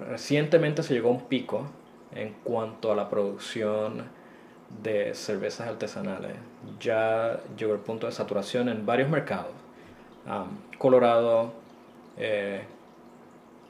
recientemente 0.09 0.83
se 0.83 0.95
llegó 0.95 1.11
a 1.11 1.13
un 1.13 1.27
pico 1.27 1.67
en 2.15 2.35
cuanto 2.45 2.93
a 2.93 2.97
la 2.97 3.09
producción 3.09 4.05
de 4.83 5.15
cervezas 5.15 5.69
artesanales. 5.69 6.33
Ya 6.79 7.41
llegó 7.57 7.73
el 7.73 7.81
punto 7.81 8.07
de 8.07 8.13
saturación 8.13 8.69
en 8.69 8.87
varios 8.87 9.09
mercados. 9.09 9.53
Colorado, 10.79 11.53
eh, 12.17 12.63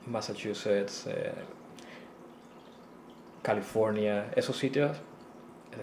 Massachusetts, 0.06 1.06
eh, 1.06 1.32
California, 3.42 4.30
esos 4.36 4.56
sitios 4.56 4.96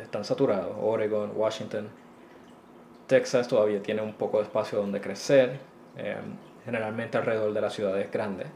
están 0.02 0.24
saturados. 0.24 0.76
Oregon, 0.80 1.32
Washington. 1.36 1.90
Texas 3.08 3.48
todavía 3.48 3.82
tiene 3.82 4.02
un 4.02 4.14
poco 4.14 4.38
de 4.38 4.44
espacio 4.44 4.80
donde 4.80 5.00
crecer, 5.00 5.60
eh, 5.96 6.18
generalmente 6.66 7.18
alrededor 7.18 7.54
de 7.54 7.62
las 7.62 7.74
ciudades 7.74 8.12
grandes. 8.12 8.48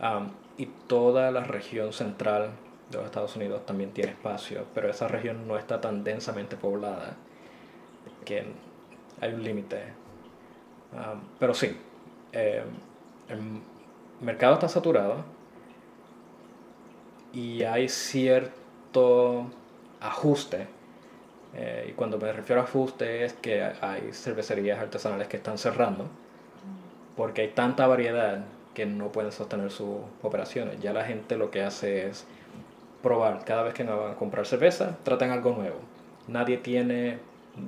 Um, 0.00 0.30
y 0.62 0.66
toda 0.86 1.32
la 1.32 1.42
región 1.42 1.92
central 1.92 2.50
de 2.88 2.98
los 2.98 3.06
Estados 3.06 3.34
Unidos 3.34 3.66
también 3.66 3.90
tiene 3.90 4.12
espacio, 4.12 4.64
pero 4.72 4.88
esa 4.88 5.08
región 5.08 5.48
no 5.48 5.58
está 5.58 5.80
tan 5.80 6.04
densamente 6.04 6.56
poblada 6.56 7.16
que 8.24 8.46
hay 9.20 9.32
un 9.32 9.42
límite. 9.42 9.82
Um, 10.92 11.20
pero 11.40 11.52
sí, 11.52 11.76
eh, 12.30 12.62
el 13.28 13.40
mercado 14.20 14.54
está 14.54 14.68
saturado 14.68 15.24
y 17.32 17.64
hay 17.64 17.88
cierto 17.88 19.46
ajuste. 20.00 20.68
Eh, 21.56 21.88
y 21.90 21.92
cuando 21.94 22.18
me 22.18 22.32
refiero 22.32 22.60
a 22.60 22.64
ajuste 22.64 23.24
es 23.24 23.32
que 23.32 23.64
hay 23.64 24.12
cervecerías 24.12 24.78
artesanales 24.78 25.26
que 25.26 25.38
están 25.38 25.58
cerrando 25.58 26.06
porque 27.16 27.42
hay 27.42 27.48
tanta 27.48 27.88
variedad 27.88 28.44
que 28.74 28.86
no 28.86 29.12
pueden 29.12 29.32
sostener 29.32 29.70
sus 29.70 29.96
operaciones. 30.22 30.80
Ya 30.80 30.92
la 30.92 31.04
gente 31.04 31.36
lo 31.36 31.50
que 31.50 31.62
hace 31.62 32.06
es 32.06 32.24
probar. 33.02 33.44
Cada 33.44 33.62
vez 33.62 33.74
que 33.74 33.84
van 33.84 34.12
a 34.12 34.14
comprar 34.14 34.46
cerveza, 34.46 34.96
tratan 35.02 35.30
algo 35.30 35.52
nuevo. 35.52 35.76
Nadie 36.28 36.56
tiene, 36.56 37.18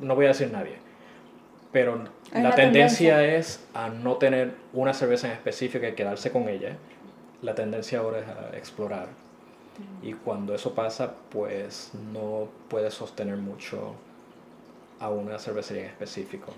no 0.00 0.14
voy 0.14 0.26
a 0.26 0.28
decir 0.28 0.50
nadie, 0.52 0.76
pero 1.73 2.04
la, 2.32 2.54
tendencia, 2.54 3.25
es 3.25 3.66
a 3.75 3.88
no 3.88 4.16
tener 4.16 4.54
una 4.73 4.94
cerveza 4.94 5.26
en 5.26 5.32
específico 5.32 5.84
y 5.87 5.92
quedarse 5.92 6.30
con 6.30 6.49
ella. 6.49 6.76
La 7.42 7.54
tendencia 7.54 7.99
ahora 7.99 8.20
es 8.20 8.28
a 8.28 8.56
explorar. 8.56 9.08
Y 10.00 10.12
cuando 10.12 10.54
eso 10.54 10.75
pasa, 10.75 11.14
pues 11.30 11.90
no 12.12 12.49
puedes 12.68 12.94
sostener 12.94 13.37
mucho 13.38 13.96
a 15.00 15.08
una 15.11 15.38
cervecería 15.40 15.82
en 15.82 15.88
específico. 15.88 16.52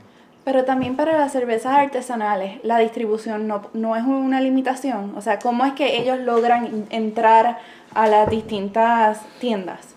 Pero 0.46 0.64
también 0.64 0.94
para 0.94 1.18
las 1.18 1.32
cervezas 1.32 1.76
artesanales, 1.76 2.60
la 2.62 2.78
distribución 2.78 3.48
no, 3.48 3.68
no 3.74 3.96
es 3.96 4.04
una 4.04 4.40
limitación. 4.40 5.12
O 5.16 5.20
sea, 5.20 5.40
¿cómo 5.40 5.66
es 5.66 5.72
que 5.72 6.00
ellos 6.00 6.20
logran 6.20 6.86
entrar 6.90 7.58
a 7.92 8.06
las 8.06 8.30
distintas 8.30 9.22
tiendas 9.40 9.96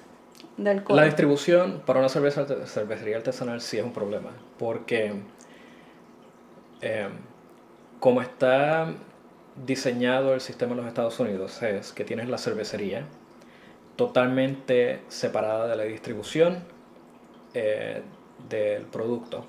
del 0.57 0.83
La 0.89 1.03
distribución 1.03 1.83
para 1.85 1.99
una 1.99 2.09
cerveza, 2.09 2.47
cervecería 2.65 3.17
artesanal 3.17 3.61
sí 3.61 3.77
es 3.77 3.83
un 3.83 3.93
problema, 3.93 4.31
porque 4.57 5.13
em, 6.81 7.11
como 7.99 8.19
está 8.23 8.91
diseñado 9.67 10.33
el 10.33 10.41
sistema 10.41 10.71
en 10.71 10.77
los 10.77 10.87
Estados 10.87 11.19
Unidos, 11.19 11.61
es 11.61 11.93
que 11.93 12.03
tienes 12.03 12.27
la 12.27 12.39
cervecería 12.39 13.05
totalmente 13.95 15.01
separada 15.09 15.67
de 15.67 15.75
la 15.75 15.83
distribución 15.83 16.63
eh, 17.53 18.01
del 18.49 18.85
producto 18.85 19.45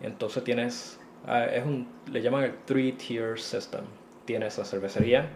entonces 0.00 0.44
tienes, 0.44 0.98
ah, 1.26 1.44
es 1.44 1.64
un, 1.64 1.88
le 2.10 2.22
llaman 2.22 2.44
el 2.44 2.54
three-tier 2.66 3.38
system. 3.38 3.84
Tienes 4.24 4.58
la 4.58 4.64
cervecería, 4.64 5.28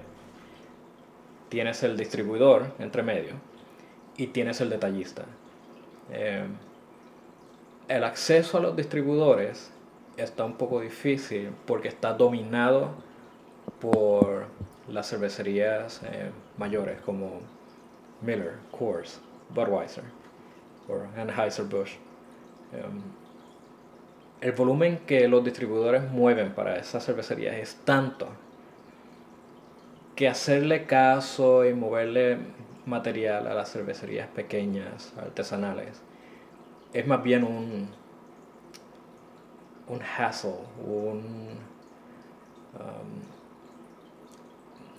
tienes 1.49 1.83
el 1.83 1.97
distribuidor 1.97 2.73
entre 2.79 3.02
medio 3.02 3.35
y 4.17 4.29
tienes 4.29 4.61
el 4.61 4.71
detallista. 4.71 5.25
Eh, 6.11 6.45
el 7.88 8.05
acceso 8.05 8.59
a 8.59 8.61
los 8.61 8.76
distribuidores 8.76 9.71
está 10.17 10.45
un 10.45 10.55
poco 10.55 10.81
difícil 10.81 11.50
porque 11.67 11.88
está 11.88 12.12
dominado 12.12 12.90
por 13.81 14.47
las 14.88 15.09
cervecerías 15.09 16.00
eh, 16.05 16.31
mayores 16.59 17.00
como 17.00 17.40
Miller, 18.21 18.55
Coors, 18.71 19.21
Budweiser 19.50 20.05
o 20.89 20.95
Anheuser-Busch. 21.19 21.97
Em, 22.73 23.02
el 24.41 24.53
volumen 24.53 25.00
que 25.07 25.29
los 25.29 25.45
distribuidores 25.45 26.11
mueven 26.11 26.53
para 26.53 26.76
esas 26.76 27.05
cervecerías 27.05 27.57
es 27.57 27.76
tanto 27.85 28.29
que 30.17 30.29
hacerle 30.29 30.87
caso 30.87 31.65
y 31.65 31.75
moverle 31.75 32.39
material 32.87 33.47
a 33.47 33.55
las 33.55 33.71
cervecerías 33.71 34.29
pequeñas, 34.29 35.13
artesanales, 35.19 36.03
es 36.93 37.07
más 37.07 37.23
bien 37.23 37.45
un, 37.45 37.89
un 39.89 40.00
hassle, 40.03 40.53
un... 40.87 41.59
Um, 42.75 43.41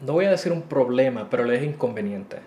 no 0.05 0.13
voy 0.13 0.25
a 0.25 0.31
decir 0.31 0.51
un 0.51 0.63
problema, 0.63 1.27
pero 1.29 1.43
le 1.43 1.57
es 1.57 1.63
inconveniente. 1.63 2.39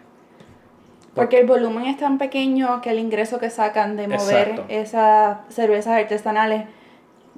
Porque 1.15 1.39
el 1.39 1.47
volumen 1.47 1.85
es 1.87 1.97
tan 1.97 2.19
pequeño 2.19 2.81
que 2.81 2.91
el 2.91 2.99
ingreso 2.99 3.39
que 3.39 3.51
sacan 3.51 3.97
de 3.97 4.09
mover 4.09 4.65
esas 4.69 5.39
cervezas 5.49 6.01
artesanales 6.01 6.65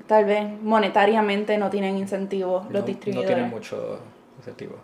tal 0.07 0.25
vez 0.25 0.45
monetariamente 0.63 1.57
no 1.59 1.71
tienen 1.71 1.97
incentivo 1.97 2.67
los 2.71 2.85
distribuidores. 2.85 3.31
No 3.31 3.35
tienen 3.35 3.51
mucho 3.51 4.01
incentivo. 4.37 4.77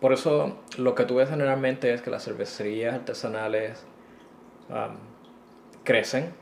Por 0.00 0.12
eso 0.12 0.58
lo 0.76 0.94
que 0.94 1.04
tú 1.04 1.16
ves 1.16 1.30
generalmente 1.30 1.92
es 1.92 2.02
que 2.02 2.10
las 2.10 2.24
cervecerías 2.24 2.94
artesanales 2.94 3.84
crecen 5.82 6.32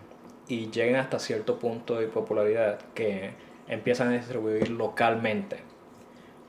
y 0.48 0.70
llegan 0.70 0.96
hasta 0.96 1.18
cierto 1.18 1.58
punto 1.58 1.98
de 1.98 2.06
popularidad 2.06 2.78
que 2.94 3.34
empiezan 3.68 4.08
a 4.08 4.12
distribuir 4.12 4.70
localmente. 4.70 5.58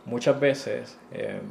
Muchas 0.06 0.39
veces 0.39 0.97
em, 1.12 1.41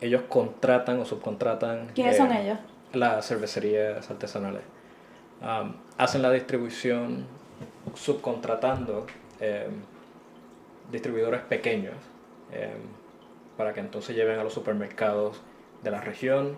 ellos 0.00 0.22
contratan 0.28 1.00
o 1.00 1.04
subcontratan. 1.04 1.88
¿Quiénes 1.94 2.16
son 2.16 2.32
ellos? 2.32 2.58
Las 2.92 3.26
cervecerías 3.26 4.10
artesanales. 4.10 4.62
hacen 5.98 6.22
la 6.22 6.30
distribución 6.30 7.26
subcontratando 7.94 9.06
em, 9.40 9.72
distribuidores 10.90 11.42
pequeños 11.42 11.94
em, 12.52 12.80
para 13.56 13.72
que 13.72 13.80
entonces 13.80 14.14
lleven 14.14 14.38
a 14.38 14.44
los 14.44 14.52
supermercados 14.52 15.40
de 15.82 15.90
la 15.90 16.00
región 16.00 16.56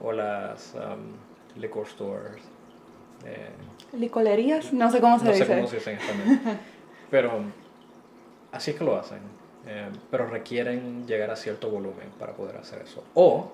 o 0.00 0.12
las 0.12 0.74
um, 0.74 1.60
liquor 1.60 1.86
stores. 1.86 2.42
Eh, 3.24 3.50
¿Licolerías? 3.94 4.72
No 4.72 4.90
sé 4.90 5.00
cómo 5.00 5.18
se 5.18 5.32
dice. 5.32 5.40
No 5.40 5.46
sé 5.46 5.54
cómo 5.54 5.66
se 5.66 5.76
dice 5.76 5.92
en 5.92 5.98
español. 5.98 6.58
pero 7.10 7.32
así 8.52 8.70
es 8.70 8.78
que 8.78 8.84
lo 8.84 8.96
hacen. 8.96 9.38
Pero 10.10 10.26
requieren 10.26 11.06
llegar 11.06 11.30
a 11.30 11.36
cierto 11.36 11.68
volumen 11.68 12.08
para 12.18 12.32
poder 12.32 12.56
hacer 12.56 12.80
eso. 12.80 13.04
O 13.12 13.52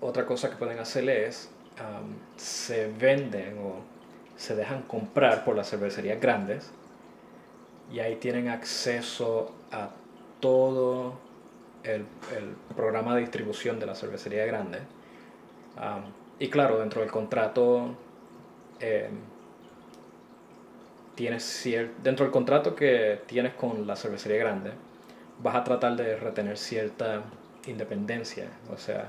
otra 0.00 0.24
cosa 0.24 0.48
que 0.48 0.56
pueden 0.56 0.78
hacer 0.78 1.06
es 1.10 1.50
se 2.36 2.88
venden 2.88 3.58
o 3.58 3.93
se 4.36 4.56
dejan 4.56 4.82
comprar 4.82 5.44
por 5.44 5.56
las 5.56 5.70
cervecerías 5.70 6.20
grandes 6.20 6.70
y 7.92 8.00
ahí 8.00 8.16
tienen 8.16 8.48
acceso 8.48 9.52
a 9.70 9.90
todo 10.40 11.18
el, 11.82 12.04
programa 12.76 13.14
de 13.14 13.20
distribución 13.20 13.78
de 13.78 13.86
la 13.86 13.94
cervecería 13.94 14.46
grande. 14.46 14.78
y 16.38 16.48
claro, 16.48 16.78
dentro 16.80 17.00
del 17.02 17.10
contrato, 17.10 17.96
eh, 18.80 19.10
tienes 21.14 21.68
dentro 22.02 22.24
del 22.24 22.32
contrato 22.32 22.74
que 22.74 23.20
tienes 23.26 23.54
con 23.54 23.86
la 23.86 23.96
cervecería 23.96 24.38
grande, 24.38 24.72
vas 25.42 25.54
a 25.56 25.64
tratar 25.64 25.96
de 25.96 26.16
retener 26.16 26.56
cierta 26.58 27.22
independencia, 27.66 28.48
o 28.72 28.76
sea, 28.76 29.08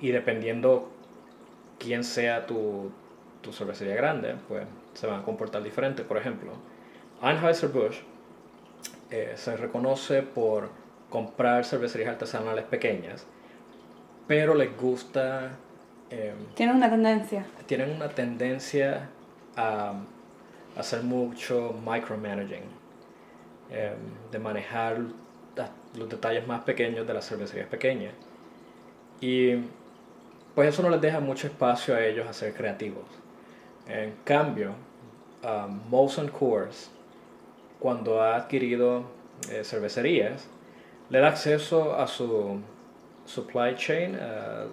y 0.00 0.10
dependiendo 0.10 0.90
quién 1.78 2.04
sea 2.04 2.46
tu, 2.46 2.90
tu 3.44 3.52
cervecería 3.52 3.94
grande, 3.94 4.34
pues 4.48 4.64
se 4.94 5.06
van 5.06 5.20
a 5.20 5.22
comportar 5.22 5.62
diferente. 5.62 6.02
Por 6.02 6.16
ejemplo, 6.16 6.52
Anheuser-Busch 7.20 7.98
eh, 9.10 9.34
se 9.36 9.56
reconoce 9.56 10.22
por 10.22 10.70
comprar 11.10 11.64
cervecerías 11.64 12.08
artesanales 12.10 12.64
pequeñas, 12.64 13.26
pero 14.26 14.54
les 14.54 14.76
gusta... 14.76 15.52
Eh, 16.10 16.32
tienen 16.54 16.76
una 16.76 16.90
tendencia. 16.90 17.46
Tienen 17.66 17.90
una 17.90 18.08
tendencia 18.08 19.10
a, 19.56 19.94
hacer 20.76 21.02
mucho 21.02 21.78
micromanaging, 21.86 22.64
em, 23.70 23.94
de 24.32 24.38
manejar 24.38 24.98
los 25.96 26.08
detalles 26.08 26.44
más 26.48 26.64
pequeños 26.64 27.06
de 27.06 27.14
las 27.14 27.28
cervecerías 27.28 27.68
pequeñas. 27.68 28.12
Y 29.20 29.54
pues 30.54 30.68
eso 30.68 30.82
no 30.82 30.90
les 30.90 31.00
deja 31.00 31.20
mucho 31.20 31.46
espacio 31.46 31.94
a 31.94 32.04
ellos 32.04 32.26
a 32.26 32.32
ser 32.32 32.54
creativos. 32.54 33.04
En 33.86 34.14
cambio, 34.24 34.74
um, 35.42 35.80
Molson 35.90 36.28
Coors, 36.28 36.90
cuando 37.78 38.22
ha 38.22 38.36
adquirido 38.36 39.04
eh, 39.50 39.62
cervecerías, 39.62 40.48
le 41.10 41.20
da 41.20 41.28
acceso 41.28 41.94
a 41.94 42.06
su 42.06 42.60
supply 43.26 43.74
chain, 43.76 44.16
a 44.16 44.66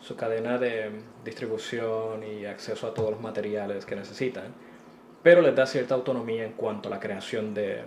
su 0.00 0.16
cadena 0.16 0.58
de 0.58 0.90
distribución 1.24 2.22
y 2.22 2.46
acceso 2.46 2.86
a 2.86 2.94
todos 2.94 3.10
los 3.10 3.20
materiales 3.20 3.84
que 3.84 3.96
necesitan, 3.96 4.54
pero 5.22 5.42
les 5.42 5.54
da 5.54 5.66
cierta 5.66 5.94
autonomía 5.94 6.44
en 6.44 6.52
cuanto 6.52 6.88
a 6.88 6.90
la 6.90 7.00
creación 7.00 7.52
de, 7.52 7.82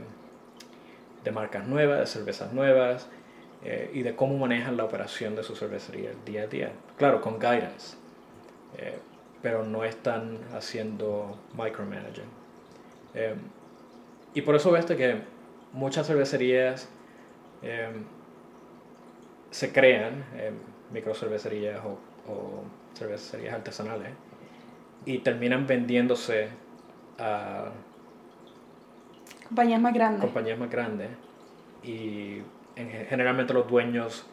de 1.24 1.32
marcas 1.32 1.68
nuevas, 1.68 2.00
de 2.00 2.06
cervezas 2.06 2.54
nuevas 2.54 3.08
eh, 3.64 3.90
y 3.94 4.04
de 4.04 4.16
cómo 4.16 4.38
manejan 4.38 4.78
la 4.78 4.86
operación 4.86 5.36
de 5.36 5.44
su 5.44 5.56
cervecería 5.56 6.12
el 6.12 6.24
día 6.26 6.44
a 6.44 6.48
día. 6.48 6.72
Claro, 6.98 7.22
con 7.22 7.40
guidance. 7.40 7.98
Eh, 8.78 9.00
pero 9.42 9.64
no 9.64 9.84
están 9.84 10.40
haciendo 10.54 11.38
micromanaging. 11.54 12.26
Eh, 13.16 13.36
y 14.34 14.42
por 14.42 14.56
eso 14.56 14.72
ves 14.72 14.86
que 14.86 15.22
muchas 15.74 16.08
cervecerías 16.08 16.90
eh, 17.62 17.90
se 19.52 19.72
crean 19.72 20.24
eh, 20.36 20.52
microcervecerías 20.94 21.80
o, 21.86 21.98
o 22.32 22.64
cervecerías 22.96 23.54
artesanales 23.56 24.10
y 25.06 25.20
terminan 25.20 25.66
vendiéndose 25.68 26.50
a 27.18 27.70
Compañías 29.48 29.82
más 29.82 29.94
grandes. 29.94 30.22
compañías 30.22 30.60
más 30.60 30.70
grandes 30.70 31.10
y 31.84 32.42
en- 32.76 33.06
generalmente 33.10 33.54
los 33.54 33.68
dueños 33.68 34.26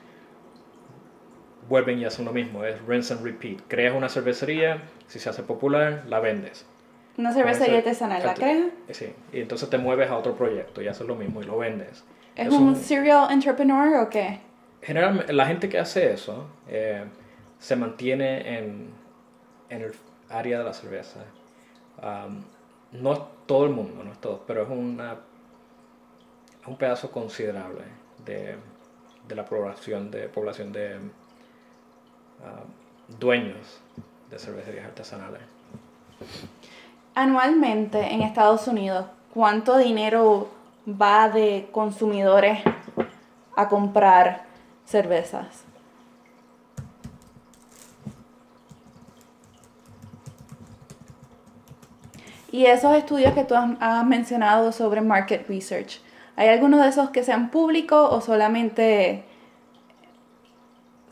vuelven 1.68 1.98
y 1.98 2.04
hacen 2.04 2.24
lo 2.26 2.32
mismo, 2.32 2.64
es 2.64 2.80
rinse 2.86 3.14
and 3.14 3.24
repeat. 3.24 3.60
Creas 3.68 3.94
una 3.96 4.08
cervecería, 4.08 4.82
si 5.08 5.18
se 5.18 5.28
hace 5.30 5.42
popular, 5.42 6.04
la 6.08 6.20
vendes. 6.20 6.66
Una 7.18 7.32
cervecería 7.32 7.78
artesanal, 7.78 8.22
¿la? 8.22 8.72
Eh, 8.88 8.94
Sí, 8.94 9.12
y 9.32 9.40
entonces 9.40 9.70
te 9.70 9.78
mueves 9.78 10.10
a 10.10 10.16
otro 10.18 10.34
proyecto 10.34 10.82
y 10.82 10.88
haces 10.88 11.06
lo 11.06 11.14
mismo 11.14 11.40
y 11.42 11.44
lo 11.46 11.56
vendes. 11.58 12.04
¿Es 12.34 12.48
Es 12.48 12.52
un 12.52 12.68
un- 12.68 12.76
serial 12.76 13.30
entrepreneur 13.30 14.02
o 14.04 14.10
qué? 14.10 14.40
Generalmente, 14.82 15.32
la 15.32 15.46
gente 15.46 15.68
que 15.68 15.78
hace 15.78 16.12
eso 16.12 16.46
eh, 16.68 17.04
se 17.58 17.74
mantiene 17.76 18.58
en, 18.58 18.90
en 19.70 19.82
el 19.82 19.92
área 20.28 20.58
de 20.58 20.64
la 20.64 20.74
cerveza. 20.74 21.20
Am, 22.02 22.44
no 22.92 23.12
es 23.14 23.20
todo 23.46 23.64
el 23.64 23.70
mundo, 23.70 24.04
no 24.04 24.12
es 24.12 24.20
todo, 24.20 24.44
pero 24.46 24.62
es 24.62 24.68
una, 24.68 25.16
un 26.66 26.76
pedazo 26.76 27.10
considerable 27.10 27.84
de, 28.26 28.56
de 29.26 29.34
la 29.34 29.44
población 29.46 30.10
de, 30.10 30.28
población 30.28 30.72
de 30.72 30.96
ah, 32.44 32.62
dueños 33.18 33.80
de 34.30 34.38
cervecerías 34.38 34.86
artesanales. 34.86 35.40
Anualmente 37.14 38.12
en 38.12 38.22
Estados 38.22 38.66
Unidos, 38.68 39.06
¿cuánto 39.32 39.78
dinero 39.78 40.48
va 40.88 41.28
de 41.28 41.68
consumidores 41.72 42.60
a 43.54 43.68
comprar 43.68 44.44
cervezas? 44.84 45.64
Y 52.52 52.64
esos 52.64 52.94
estudios 52.94 53.34
que 53.34 53.44
tú 53.44 53.54
has, 53.54 54.06
mencionado 54.06 54.72
sobre 54.72 55.02
market 55.02 55.46
research, 55.46 56.00
¿hay 56.36 56.48
alguno 56.48 56.78
de 56.78 56.88
esos 56.88 57.10
que 57.10 57.22
sean 57.22 57.50
públicos 57.50 58.08
o 58.10 58.22
solamente 58.22 59.24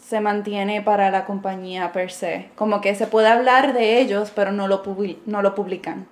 se 0.06 0.20
mantiene 0.20 0.82
para 0.82 1.10
la 1.10 1.24
compañía 1.24 1.92
per 1.92 2.10
se? 2.12 2.50
Como 2.56 2.80
que 2.80 2.94
se 2.94 3.06
puede 3.06 3.28
hablar 3.28 3.72
de 3.72 4.00
ellos, 4.00 4.30
pero 4.34 4.52
no 4.52 4.68
lo, 4.68 4.82
publi- 4.84 5.18
no 5.26 5.40
lo 5.42 5.54
publican. 5.54 6.06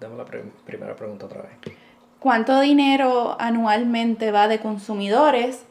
Dame 0.00 0.16
la 0.16 0.24
pre- 0.24 0.44
primera 0.64 0.94
pregunta 0.94 1.26
otra 1.26 1.42
vez. 1.42 1.52
¿Cuánto 2.20 2.60
dinero 2.60 3.36
anualmente 3.40 4.30
va 4.32 4.48
de 4.48 4.60
consumidores 4.60 5.64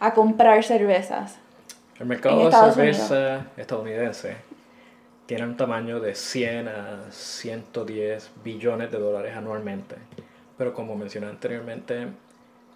a 0.00 0.14
comprar 0.14 0.62
cervezas? 0.64 1.36
El 1.98 2.06
mercado 2.06 2.44
de 2.46 2.52
cerveza 2.52 3.46
estadounidense 3.56 4.36
tiene 5.26 5.44
un 5.44 5.56
tamaño 5.56 6.00
de 6.00 6.14
100 6.14 6.68
a 6.68 7.10
110 7.10 8.30
billones 8.44 8.90
de 8.90 8.98
dólares 8.98 9.36
anualmente. 9.36 9.96
Pero 10.58 10.74
como 10.74 10.96
mencioné 10.96 11.28
anteriormente, 11.28 12.08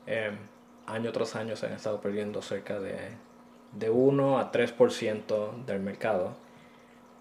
eh, 0.06 0.30
año 0.86 1.12
tras 1.12 1.36
año 1.36 1.56
se 1.56 1.66
han 1.66 1.72
estado 1.72 2.00
perdiendo 2.00 2.40
cerca 2.42 2.80
de, 2.80 2.96
de 3.72 3.90
1 3.90 4.38
a 4.38 4.50
3% 4.50 5.64
del 5.66 5.80
mercado, 5.80 6.34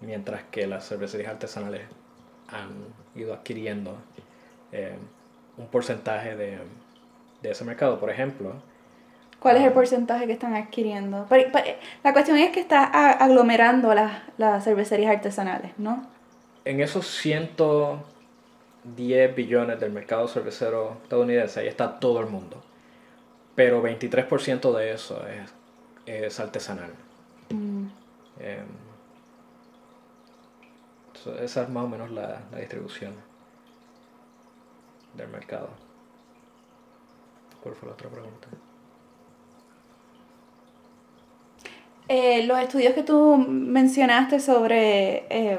mientras 0.00 0.44
que 0.44 0.66
las 0.66 0.88
cervecerías 0.88 1.30
artesanales 1.32 1.82
han 2.48 2.70
ido 3.14 3.34
adquiriendo 3.34 3.96
eh, 4.72 4.96
un 5.58 5.66
porcentaje 5.66 6.36
de, 6.36 6.58
de 7.42 7.50
ese 7.50 7.64
mercado. 7.64 8.00
Por 8.00 8.10
ejemplo, 8.10 8.54
¿Cuál 9.40 9.56
es 9.58 9.64
el 9.64 9.72
porcentaje 9.72 10.26
que 10.26 10.32
están 10.32 10.54
adquiriendo? 10.54 11.26
Pero- 11.28 11.50
pero, 11.52 11.64
la 12.02 12.12
cuestión 12.12 12.36
es 12.38 12.50
que 12.50 12.60
está 12.60 12.84
aglomerando 12.84 13.94
las, 13.94 14.20
las 14.36 14.64
cervecerías 14.64 15.14
artesanales, 15.14 15.72
¿no? 15.78 16.04
En 16.64 16.80
esos 16.80 17.06
110 17.06 19.34
billones 19.36 19.78
del 19.80 19.92
mercado 19.92 20.26
cervecero 20.28 20.98
estadounidense, 21.04 21.60
ahí 21.60 21.68
está 21.68 21.98
todo 22.00 22.20
el 22.20 22.26
mundo. 22.26 22.62
Pero 23.54 23.80
23% 23.82 24.72
de 24.76 24.92
eso 24.92 25.24
es, 25.26 25.50
es 26.06 26.40
artesanal. 26.40 26.92
Mm. 27.50 27.86
Eh, 28.40 28.62
so- 31.14 31.38
esa 31.38 31.62
es 31.62 31.68
más 31.68 31.84
o 31.84 31.88
menos 31.88 32.10
la, 32.10 32.40
la 32.52 32.58
distribución 32.58 33.14
del 35.14 35.28
mercado. 35.28 35.68
¿Cuál 37.62 37.74
fue 37.74 37.88
la 37.88 37.94
otra 37.94 38.08
pregunta? 38.08 38.46
Eh, 42.08 42.44
los 42.44 42.58
estudios 42.58 42.94
que 42.94 43.02
tú 43.02 43.36
mencionaste 43.36 44.40
sobre 44.40 45.24
eh, 45.28 45.58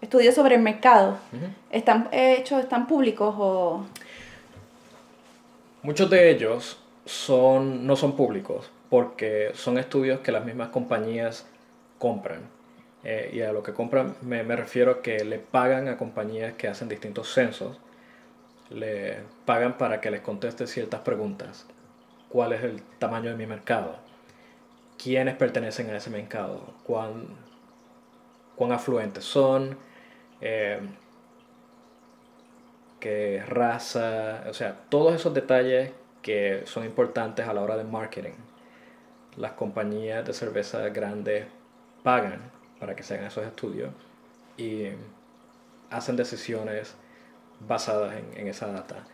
estudios 0.00 0.34
sobre 0.34 0.54
el 0.54 0.62
mercado. 0.62 1.18
¿están 1.70 2.08
hechos, 2.12 2.60
están 2.60 2.86
públicos 2.86 3.34
o...? 3.36 3.84
Muchos 5.82 6.08
de 6.10 6.30
ellos 6.30 6.78
son, 7.04 7.86
no 7.86 7.96
son 7.96 8.14
públicos 8.14 8.70
porque 8.88 9.50
son 9.54 9.78
estudios 9.78 10.20
que 10.20 10.32
las 10.32 10.44
mismas 10.44 10.68
compañías 10.68 11.46
compran. 11.98 12.42
Eh, 13.02 13.30
y 13.32 13.40
a 13.40 13.52
lo 13.52 13.62
que 13.62 13.72
compran 13.72 14.14
me, 14.20 14.42
me 14.42 14.56
refiero 14.56 14.92
a 14.92 15.02
que 15.02 15.24
le 15.24 15.38
pagan 15.38 15.88
a 15.88 15.96
compañías 15.96 16.52
que 16.54 16.68
hacen 16.68 16.88
distintos 16.88 17.32
censos, 17.32 17.78
le 18.68 19.18
pagan 19.46 19.78
para 19.78 20.00
que 20.00 20.10
les 20.10 20.20
conteste 20.20 20.66
ciertas 20.66 21.00
preguntas. 21.00 21.66
¿Cuál 22.28 22.52
es 22.52 22.62
el 22.62 22.82
tamaño 22.98 23.30
de 23.30 23.36
mi 23.36 23.46
mercado? 23.46 24.09
¿Quiénes 25.02 25.34
pertenecen 25.36 25.88
a 25.90 25.96
ese 25.96 26.10
mercado? 26.10 26.74
¿Cuán, 26.84 27.28
cuán 28.54 28.72
afluentes 28.72 29.24
son? 29.24 29.78
Eh, 30.42 30.78
qué 32.98 33.42
raza, 33.46 34.44
o 34.48 34.52
sea, 34.52 34.76
todos 34.90 35.14
esos 35.14 35.32
detalles 35.32 35.92
que 36.20 36.64
son 36.66 36.84
importantes 36.84 37.48
a 37.48 37.54
la 37.54 37.62
hora 37.62 37.78
de 37.78 37.84
marketing. 37.84 38.34
Las 39.38 39.52
compañías 39.52 40.26
de 40.26 40.34
cerveza 40.34 40.86
grandes 40.90 41.46
pagan 42.02 42.50
para 42.78 42.94
que 42.94 43.02
se 43.02 43.14
hagan 43.14 43.28
esos 43.28 43.46
estudios 43.46 43.90
y 44.58 44.88
hacen 45.88 46.16
decisiones 46.16 46.94
basadas 47.66 48.16
en, 48.36 48.48
esa 48.48 48.66
data. 48.66 49.04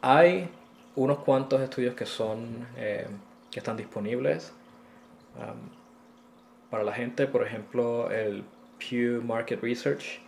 Hay 0.00 0.48
unos 0.96 1.18
cuantos 1.18 1.60
estudios 1.60 1.94
que 1.94 2.06
son 2.06 2.66
eh, 2.76 3.06
que 3.50 3.60
están 3.60 3.76
disponibles 3.76 4.54
um, 5.38 5.70
para 6.70 6.84
la 6.84 6.92
gente, 6.92 7.26
por 7.26 7.46
ejemplo, 7.46 8.10
el 8.10 8.44
Pew 8.78 9.22
Market 9.22 9.62
Research. 9.62 10.20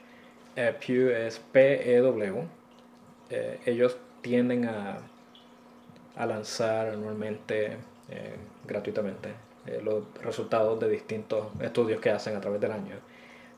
Eh, 0.57 0.75
Pew 0.85 1.11
es 1.11 1.39
P-E-W. 1.39 2.45
Eh, 3.31 3.61
ellos 3.67 3.97
tienden 4.23 4.67
a, 4.67 4.99
a 6.17 6.27
lanzar 6.27 6.89
anualmente 6.89 7.77
eh, 8.09 8.35
gratuitamente 8.67 9.31
eh, 9.67 9.81
los 9.83 10.05
resultados 10.23 10.81
de 10.81 10.89
distintos 10.89 11.49
estudios 11.61 12.01
que 12.01 12.11
hacen 12.11 12.35
a 12.35 12.41
través 12.41 12.61
del 12.61 12.73
año, 12.73 12.97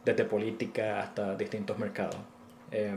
desde 0.05 0.25
política 0.25 1.01
hasta 1.01 1.37
distintos 1.37 1.79
mercados. 1.79 2.17
Eh, 2.71 2.97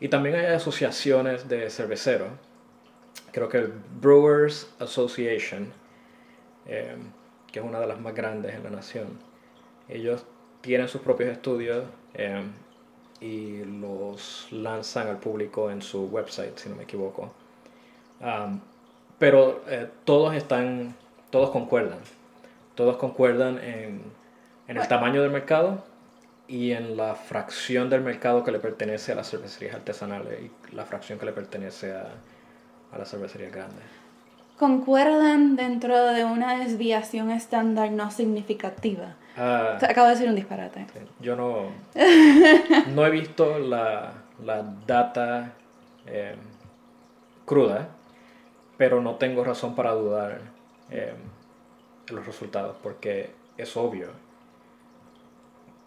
y 0.00 0.08
también 0.08 0.36
hay 0.36 0.46
asociaciones 0.46 1.48
de 1.48 1.70
cerveceros. 1.70 2.28
Creo 3.32 3.48
que 3.48 3.58
el 3.58 3.72
Brewers 4.00 4.70
Association, 4.78 5.72
eh, 6.66 6.96
que 7.56 7.60
es 7.60 7.66
una 7.66 7.80
de 7.80 7.86
las 7.86 7.98
más 7.98 8.14
grandes 8.14 8.54
en 8.54 8.64
la 8.64 8.68
nación, 8.68 9.18
ellos 9.88 10.26
tienen 10.60 10.88
sus 10.88 11.00
propios 11.00 11.30
estudios 11.30 11.86
eh, 12.12 12.42
y 13.18 13.64
los 13.64 14.48
lanzan 14.50 15.08
al 15.08 15.16
público 15.16 15.70
en 15.70 15.80
su 15.80 16.04
website, 16.04 16.58
si 16.58 16.68
no 16.68 16.76
me 16.76 16.82
equivoco. 16.82 17.32
Um, 18.20 18.60
pero 19.18 19.62
eh, 19.68 19.88
todos 20.04 20.34
están, 20.34 20.94
todos 21.30 21.48
concuerdan. 21.48 22.00
Todos 22.74 22.98
concuerdan 22.98 23.58
en, 23.64 24.02
en 24.68 24.76
el 24.76 24.86
tamaño 24.86 25.22
del 25.22 25.30
mercado 25.30 25.82
y 26.48 26.72
en 26.72 26.98
la 26.98 27.14
fracción 27.14 27.88
del 27.88 28.02
mercado 28.02 28.44
que 28.44 28.52
le 28.52 28.58
pertenece 28.58 29.12
a 29.12 29.14
las 29.14 29.30
cervecerías 29.30 29.76
artesanales 29.76 30.40
y 30.42 30.74
la 30.76 30.84
fracción 30.84 31.18
que 31.18 31.24
le 31.24 31.32
pertenece 31.32 31.94
a, 31.94 32.06
a 32.92 32.98
las 32.98 33.10
cervecerías 33.10 33.50
grandes. 33.50 34.05
Concuerdan 34.56 35.56
dentro 35.56 36.06
de 36.12 36.24
una 36.24 36.58
desviación 36.58 37.30
estándar 37.30 37.90
no 37.90 38.10
significativa. 38.10 39.14
Ah, 39.36 39.78
Acabo 39.82 40.06
de 40.08 40.14
decir 40.14 40.28
un 40.28 40.34
disparate. 40.34 40.86
yo 41.20 41.36
no, 41.36 41.66
no 42.94 43.06
he 43.06 43.10
visto 43.10 43.58
la, 43.58 44.12
la 44.42 44.62
data 44.86 45.52
eh, 46.06 46.36
cruda, 47.44 47.88
pero 48.78 49.00
no 49.02 49.16
tengo 49.16 49.44
razón 49.44 49.74
para 49.74 49.92
dudar 49.92 50.40
eh, 50.90 51.14
de 52.06 52.12
los 52.14 52.24
resultados, 52.26 52.76
porque 52.82 53.30
es 53.58 53.76
obvio 53.76 54.08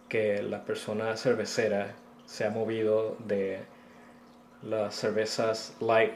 que 0.10 0.42
la 0.44 0.64
persona 0.64 1.16
cervecera 1.18 1.94
se 2.26 2.46
ha 2.46 2.50
movido 2.52 3.16
de 3.26 3.60
las 4.64 4.96
cervezas 4.96 5.76
light 5.80 6.14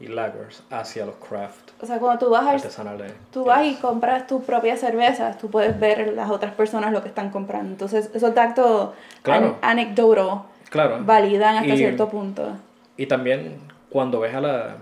y 0.00 0.06
lagers 0.08 0.62
hacia 0.70 1.04
los 1.04 1.16
craft 1.16 1.72
O 1.82 1.86
sea, 1.86 1.98
cuando 1.98 2.18
tú 2.24 2.30
vas 2.32 2.42
al 2.46 2.54
artesanales. 2.56 3.12
Tú 3.32 3.44
vas 3.44 3.64
y 3.66 3.74
compras 3.74 4.26
tu 4.26 4.42
propia 4.42 4.76
cerveza, 4.76 5.36
tú 5.36 5.50
puedes 5.50 5.78
ver 5.78 6.14
las 6.14 6.30
otras 6.30 6.54
personas 6.54 6.90
lo 6.92 7.02
que 7.02 7.08
están 7.08 7.30
comprando. 7.30 7.70
Entonces, 7.72 8.10
esos 8.14 8.34
datos 8.34 8.94
Claro. 9.22 9.58
an- 9.60 9.78
anecdotos 9.78 10.40
Claro. 10.70 10.98
validan 11.04 11.56
hasta 11.56 11.74
Y- 11.74 11.76
cierto 11.76 12.08
punto. 12.08 12.56
Y 12.96 13.06
también 13.06 13.60
cuando 13.90 14.20
ves 14.20 14.34
a 14.34 14.40
la. 14.40 14.76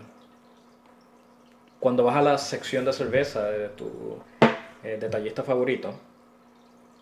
Cuando 1.80 2.04
vas 2.04 2.16
a 2.16 2.22
la 2.22 2.38
sección 2.38 2.84
de 2.84 2.92
cerveza 2.92 3.44
de 3.44 3.68
tu 3.70 4.18
eh, 4.84 4.96
detallista 5.00 5.42
favorito, 5.42 5.92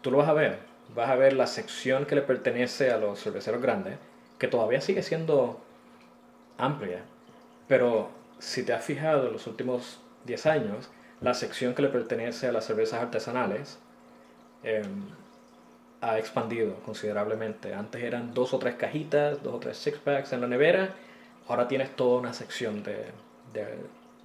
tú 0.01 0.11
lo 0.11 0.19
vas 0.19 0.29
a 0.29 0.33
ver. 0.33 0.59
Vas 0.95 1.11
a 1.11 1.17
ver 1.17 1.33
la 1.35 1.47
sección 1.47 2.07
que 2.07 2.15
le 2.15 2.23
pertenece 2.23 2.91
a 2.91 2.97
los 2.97 3.21
cerveceros 3.23 3.61
grandes, 3.61 3.99
que 4.39 4.49
todavía 4.49 4.81
sigue 4.81 5.03
siendo 5.03 5.61
amplia. 6.59 7.03
Pero 7.69 8.11
si 8.39 8.63
te 8.65 8.73
has 8.73 8.85
fijado 8.85 9.27
en 9.27 9.33
los 9.33 9.47
últimos 9.47 10.01
10 10.25 10.47
años, 10.47 10.91
la 11.21 11.35
sección 11.35 11.75
que 11.75 11.83
le 11.83 11.89
pertenece 11.89 12.47
a 12.47 12.53
las 12.53 12.65
cervezas 12.67 13.01
artesanales 13.01 13.79
em, 14.63 15.03
ha 16.01 16.19
expandido 16.19 16.75
considerablemente. 16.85 17.75
Antes 17.75 18.03
eran 18.03 18.35
dos 18.35 18.53
o 18.55 18.59
tres 18.59 18.75
cajitas, 18.75 19.43
dos 19.43 19.55
o 19.55 19.59
tres 19.59 19.77
six 19.79 19.99
packs 19.99 20.33
en 20.33 20.43
la 20.43 20.47
nevera. 20.47 20.91
Ahora 21.49 21.69
tienes 21.69 21.95
toda 21.97 22.21
una 22.21 22.33
sección 22.33 22.83
de, 22.83 23.07
de 23.53 23.67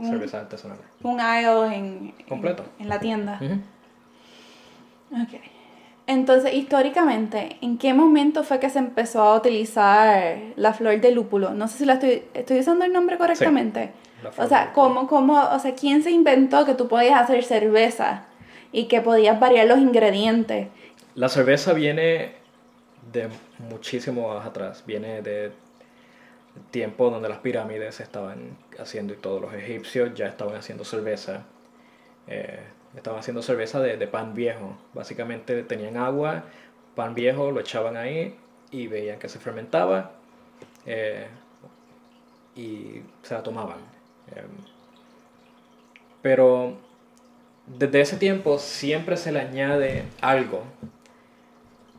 cervezas 0.04 0.44
artesanales. 0.44 0.86
Un 1.04 1.20
aisle 1.22 1.76
en, 1.76 2.14
Completo. 2.28 2.66
en 2.80 2.90
la 2.90 3.00
tienda. 3.00 3.40
Ok. 5.12 5.40
Entonces, 6.12 6.54
históricamente, 6.54 7.56
¿en 7.62 7.78
qué 7.78 7.94
momento 7.94 8.44
fue 8.44 8.60
que 8.60 8.70
se 8.70 8.80
empezó 8.80 9.22
a 9.22 9.38
utilizar 9.38 10.40
la 10.58 10.74
flor 10.74 11.00
de 11.00 11.12
lúpulo? 11.12 11.52
No 11.54 11.70
sé 11.70 11.78
si 11.78 11.86
la 11.86 11.94
estoy, 11.94 12.24
estoy 12.34 12.60
usando 12.60 12.84
el 12.84 12.92
nombre 12.92 13.18
correctamente. 13.18 13.92
Flor 14.20 14.34
O 14.38 14.48
sea, 14.50 14.74
¿cómo, 14.74 15.08
cómo, 15.08 15.42
o 15.42 15.60
sea, 15.60 15.74
¿quién 15.74 16.04
se 16.04 16.12
inventó 16.12 16.66
que 16.66 16.74
tú 16.74 16.90
podías 16.90 17.22
hacer 17.22 17.46
cerveza 17.46 18.26
y 18.74 18.90
que 18.90 19.00
podías 19.00 19.40
variar 19.40 19.68
los 19.68 19.80
ingredientes? 19.80 20.68
La 21.16 21.30
cerveza 21.30 21.72
viene 21.72 22.34
de 23.14 23.30
muchísimo 23.70 24.34
más 24.34 24.46
atrás. 24.46 24.84
Viene 24.86 25.22
de 25.22 25.54
tiempo 26.72 27.10
donde 27.10 27.30
las 27.30 27.38
pirámides 27.38 28.02
estaban 28.02 28.58
haciendo 28.78 29.14
y 29.14 29.16
todos 29.16 29.42
los 29.42 29.54
egipcios 29.54 30.14
ya 30.14 30.26
estaban 30.26 30.56
haciendo 30.58 30.84
cerveza. 30.84 31.46
Eh, 32.28 32.60
estaban 32.96 33.20
haciendo 33.20 33.42
cerveza 33.42 33.80
de, 33.80 34.08
pan 34.08 34.34
viejo. 34.34 34.78
Básicamente 34.94 35.64
tenían 35.64 35.98
agua, 35.98 36.44
pan 36.96 37.14
viejo, 37.14 37.52
lo 37.52 37.60
echaban 37.60 37.98
ahí 37.98 38.36
y 38.72 38.88
veían 38.88 39.20
que 39.20 39.30
se 39.30 39.40
fermentaba 39.40 40.12
eh, 40.86 41.28
y 42.56 43.02
se 43.24 43.34
la 43.34 43.44
tomaban. 43.44 43.80
Em, 44.36 44.50
pero 46.22 46.78
desde 47.66 48.02
ese 48.02 48.18
tiempo 48.18 48.60
siempre 48.60 49.18
se 49.18 49.32
le 49.32 49.40
añade 49.40 50.04
algo 50.22 50.64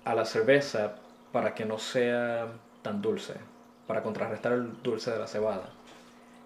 a 0.05 0.15
la 0.15 0.25
cerveza 0.25 0.97
para 1.33 1.55
que 1.55 1.65
no 1.65 1.79
sea 1.79 2.49
tan 2.83 3.01
dulce, 3.01 3.35
para 3.87 4.03
contrarrestar 4.03 4.53
el 4.53 4.83
dulce 4.83 5.11
de 5.11 5.19
la 5.19 5.27
cebada. 5.27 5.71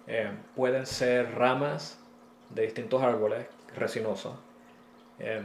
Eh, 0.07 0.31
pueden 0.55 0.87
ser 0.87 1.35
ramas 1.35 1.99
de 2.51 2.63
distintos 2.63 3.03
árboles 3.03 3.47
resinosos, 3.77 4.35
eh, 5.19 5.43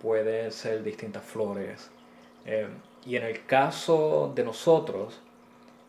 pueden 0.00 0.52
ser 0.52 0.82
distintas 0.82 1.22
flores. 1.24 1.90
eh, 2.46 2.68
y 3.04 3.16
en 3.16 3.24
el 3.24 3.44
caso 3.46 4.32
de 4.34 4.44
nosotros, 4.44 5.20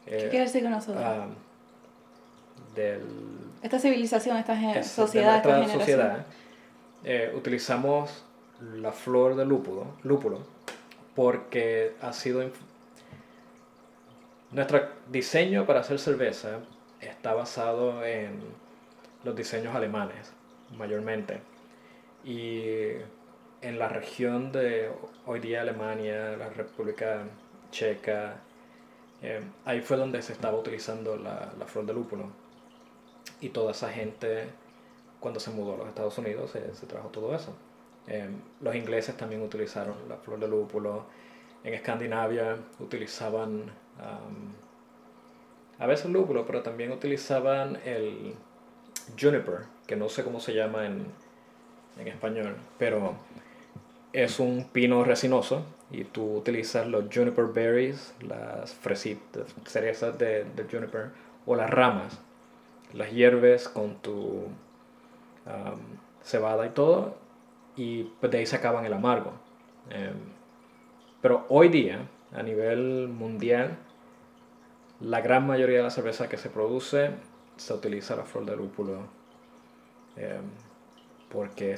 ¿Qué 0.06 0.28
eh, 0.28 0.30
quiere 0.30 0.46
decir 0.46 0.62
con 0.64 0.72
nosotros? 0.72 1.04
ah, 1.06 1.28
del 2.76 3.02
esta 3.62 3.80
civilización, 3.80 4.38
esta 4.38 4.54
es- 4.80 4.88
sociedad, 4.88 5.38
esta 5.38 5.68
sociedad, 5.68 6.26
eh, 7.04 7.34
utilizamos 7.36 8.24
la 8.62 8.92
flor 8.92 9.36
de 9.36 9.46
lúpulo, 9.46 9.86
lúpulo 10.04 10.40
porque 11.16 11.94
ha 12.02 12.14
sido... 12.14 12.44
Nuestro 14.52 14.82
diseño 15.12 15.66
para 15.66 15.82
hacer 15.82 16.00
cerveza 16.00 16.60
está 17.02 17.34
basado 17.34 18.04
en 18.06 18.42
los 19.24 19.36
diseños 19.36 19.76
alemanes, 19.76 20.32
mayormente. 20.78 21.40
Y 22.24 22.92
en 23.62 23.80
la 23.80 23.90
región 23.90 24.52
de 24.52 24.92
hoy 25.26 25.40
día 25.40 25.62
Alemania, 25.62 26.36
la 26.38 26.50
República 26.50 27.24
Checa, 27.72 28.38
eh, 29.22 29.42
ahí 29.66 29.82
fue 29.82 29.98
donde 29.98 30.22
se 30.22 30.34
estaba 30.34 30.58
utilizando 30.58 31.18
la, 31.18 31.52
flor 31.66 31.86
de 31.86 31.94
lúpulo. 31.94 32.26
Y 33.42 33.50
toda 33.50 33.72
esa 33.72 33.90
gente, 33.90 34.46
cuando 35.20 35.40
se 35.40 35.52
mudó 35.52 35.76
a 35.76 35.78
los 35.78 35.88
Estados 35.88 36.18
Unidos, 36.18 36.52
se, 36.52 36.74
se 36.76 36.86
trajo 36.88 37.10
todo 37.10 37.36
eso. 37.36 37.54
Eh, 38.08 38.30
los 38.62 38.76
ingleses 38.76 39.16
también 39.16 39.42
utilizaron 39.42 39.96
la 40.08 40.18
flor 40.18 40.40
de 40.40 40.48
lúpulo. 40.48 41.06
En 41.64 41.74
Escandinavia 41.74 42.58
utilizaban 42.80 43.66
am, 44.00 44.54
a 45.78 45.88
veces 45.88 46.10
lúpulo, 46.12 46.46
pero 46.46 46.62
también 46.62 46.92
utilizaban 46.92 47.78
el 47.86 48.34
juniper, 49.20 49.66
que 49.88 49.96
no 49.96 50.10
sé 50.10 50.24
cómo 50.24 50.40
se 50.40 50.54
llama 50.54 50.86
en, 50.86 51.06
en 52.00 52.08
español, 52.08 52.56
pero 52.78 53.16
es 54.14 54.40
un 54.40 54.66
pino 54.72 55.04
resinoso 55.04 55.64
y 55.92 56.04
tú 56.04 56.38
utilizas 56.38 56.88
los 56.88 57.06
juniper 57.14 57.46
berries, 57.46 58.14
las 58.22 58.74
fresitas, 58.74 59.56
cerezas 59.66 60.18
de, 60.18 60.46
juniper 60.72 61.10
o 61.46 61.56
las 61.56 61.70
ramas, 61.70 62.20
las 62.94 63.12
hierves 63.12 63.68
con 63.70 63.96
tu 63.96 64.48
am, 65.46 65.80
cebada 66.24 66.66
y 66.66 66.70
todo 66.70 67.18
y 67.76 68.04
pues 68.20 68.32
de 68.32 68.40
ahí 68.40 68.46
sacaban 68.46 68.86
el 68.86 68.94
amargo. 68.94 69.34
Em, 69.90 70.16
pero 71.22 71.46
hoy 71.50 71.70
día, 71.70 72.08
a 72.34 72.44
nivel 72.44 73.08
mundial, 73.08 73.78
la 75.02 75.22
gran 75.22 75.48
mayoría 75.48 75.78
de 75.78 75.84
la 75.84 75.90
cerveza 75.90 76.30
que 76.30 76.38
se 76.38 76.50
produce 76.50 77.12
se 77.60 77.74
utiliza 77.74 78.16
la 78.16 78.24
flor 78.24 78.46
de 78.46 78.56
lúpulo 78.56 79.02
em, 80.16 80.44
porque 81.30 81.78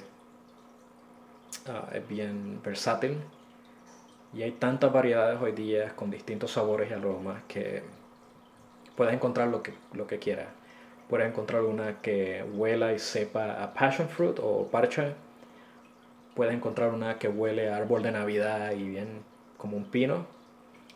ah, 1.67 1.89
es 1.93 2.07
bien 2.07 2.61
versátil 2.63 3.17
y 4.33 4.43
hay 4.43 4.51
tantas 4.51 4.93
variedades 4.93 5.41
hoy 5.41 5.51
día 5.51 5.95
con 5.95 6.09
distintos 6.09 6.51
sabores 6.51 6.89
y 6.89 6.93
aromas 6.93 7.43
que 7.47 7.83
puedes 8.95 9.13
encontrar 9.13 9.47
lo 9.49 9.61
que, 9.63 9.73
lo 9.93 10.07
que 10.07 10.19
quieras. 10.19 10.47
Puedes 11.09 11.27
encontrar 11.27 11.63
una 11.63 12.01
que 12.01 12.45
huela 12.53 12.93
y 12.93 12.99
sepa 12.99 13.61
a 13.61 13.73
passion 13.73 14.07
fruit 14.07 14.39
o 14.41 14.67
parcha. 14.67 15.15
Puedes 16.35 16.53
encontrar 16.53 16.93
una 16.93 17.19
que 17.19 17.27
huele 17.27 17.69
a 17.69 17.75
árbol 17.75 18.03
de 18.03 18.11
navidad 18.13 18.71
y 18.71 18.87
bien 18.87 19.23
como 19.57 19.75
un 19.75 19.85
pino, 19.85 20.25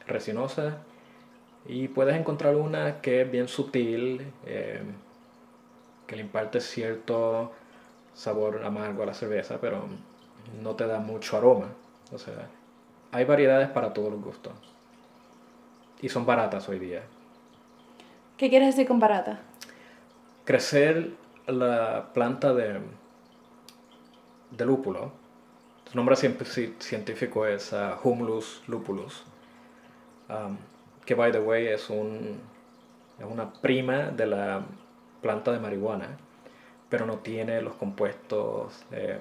resinosa. 0.07 0.77
Y 1.67 1.87
puedes 1.87 2.15
encontrar 2.15 2.55
una 2.55 3.01
que 3.01 3.21
es 3.21 3.31
bien 3.31 3.47
sutil, 3.47 4.31
eh, 4.45 4.83
que 6.07 6.15
le 6.15 6.21
imparte 6.21 6.61
cierto 6.61 7.51
sabor 8.13 8.63
amargo 8.63 9.03
a 9.03 9.07
la 9.07 9.13
cerveza, 9.13 9.59
pero 9.59 9.85
no 10.61 10.75
te 10.75 10.85
da 10.85 10.99
mucho 10.99 11.37
aroma. 11.37 11.69
O 12.13 12.17
sea, 12.19 12.49
hay 13.11 13.25
variedades 13.25 13.69
para 13.69 13.93
todos 13.93 14.11
los 14.11 14.21
gustos. 14.21 14.53
Y 16.01 16.09
son 16.09 16.25
baratas 16.25 16.69
hoy 16.69 16.77
día. 16.77 17.01
¿Qué 18.37 18.49
quieres 18.49 18.75
decir 18.75 18.87
con 18.87 18.99
barata? 18.99 19.39
Crecer 20.43 21.13
la 21.47 22.09
planta 22.13 22.53
de, 22.53 22.79
de 24.51 24.65
lúpulo, 24.65 25.11
su 25.89 25.95
nombre 25.97 26.15
cien- 26.15 26.37
ci- 26.37 26.77
científico 26.79 27.45
es 27.47 27.73
ah, 27.73 27.97
Humulus 28.03 28.61
lupulus, 28.67 29.23
um, 30.29 30.57
que 31.05 31.15
by 31.15 31.31
the 31.31 31.39
way 31.39 31.67
es, 31.67 31.89
un, 31.89 32.39
es 33.19 33.25
una 33.25 33.51
prima 33.53 34.11
de 34.11 34.25
la 34.25 34.65
planta 35.21 35.51
de 35.51 35.59
marihuana, 35.59 36.17
pero 36.89 37.05
no 37.05 37.19
tiene 37.19 37.61
los 37.61 37.73
compuestos 37.75 38.83
eh, 38.91 39.17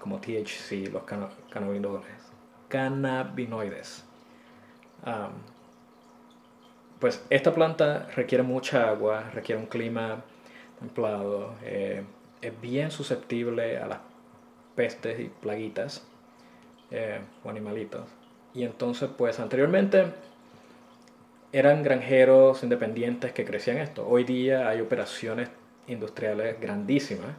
como 0.00 0.20
THC, 0.20 0.92
los 0.92 1.02
cannabinoides. 1.04 2.32
cannabinoides. 2.68 4.04
Um, 5.06 5.32
pues 6.98 7.24
esta 7.30 7.54
planta 7.54 8.08
requiere 8.16 8.42
mucha 8.42 8.88
agua, 8.88 9.30
requiere 9.32 9.60
un 9.60 9.68
clima 9.68 10.22
templado, 10.80 11.54
eh, 11.62 12.04
es 12.40 12.60
bien 12.60 12.90
susceptible 12.90 13.78
a 13.78 13.86
las 13.86 13.98
pestes 14.74 15.20
y 15.20 15.24
plaguitas 15.28 16.06
eh, 16.90 17.20
o 17.44 17.50
animalitos. 17.50 18.04
Y 18.54 18.64
entonces, 18.64 19.10
pues 19.16 19.38
anteriormente 19.40 20.12
eran 21.52 21.82
granjeros 21.82 22.62
independientes 22.62 23.32
que 23.32 23.44
crecían 23.44 23.78
esto. 23.78 24.06
Hoy 24.06 24.24
día 24.24 24.68
hay 24.68 24.80
operaciones 24.80 25.48
industriales 25.86 26.60
grandísimas 26.60 27.30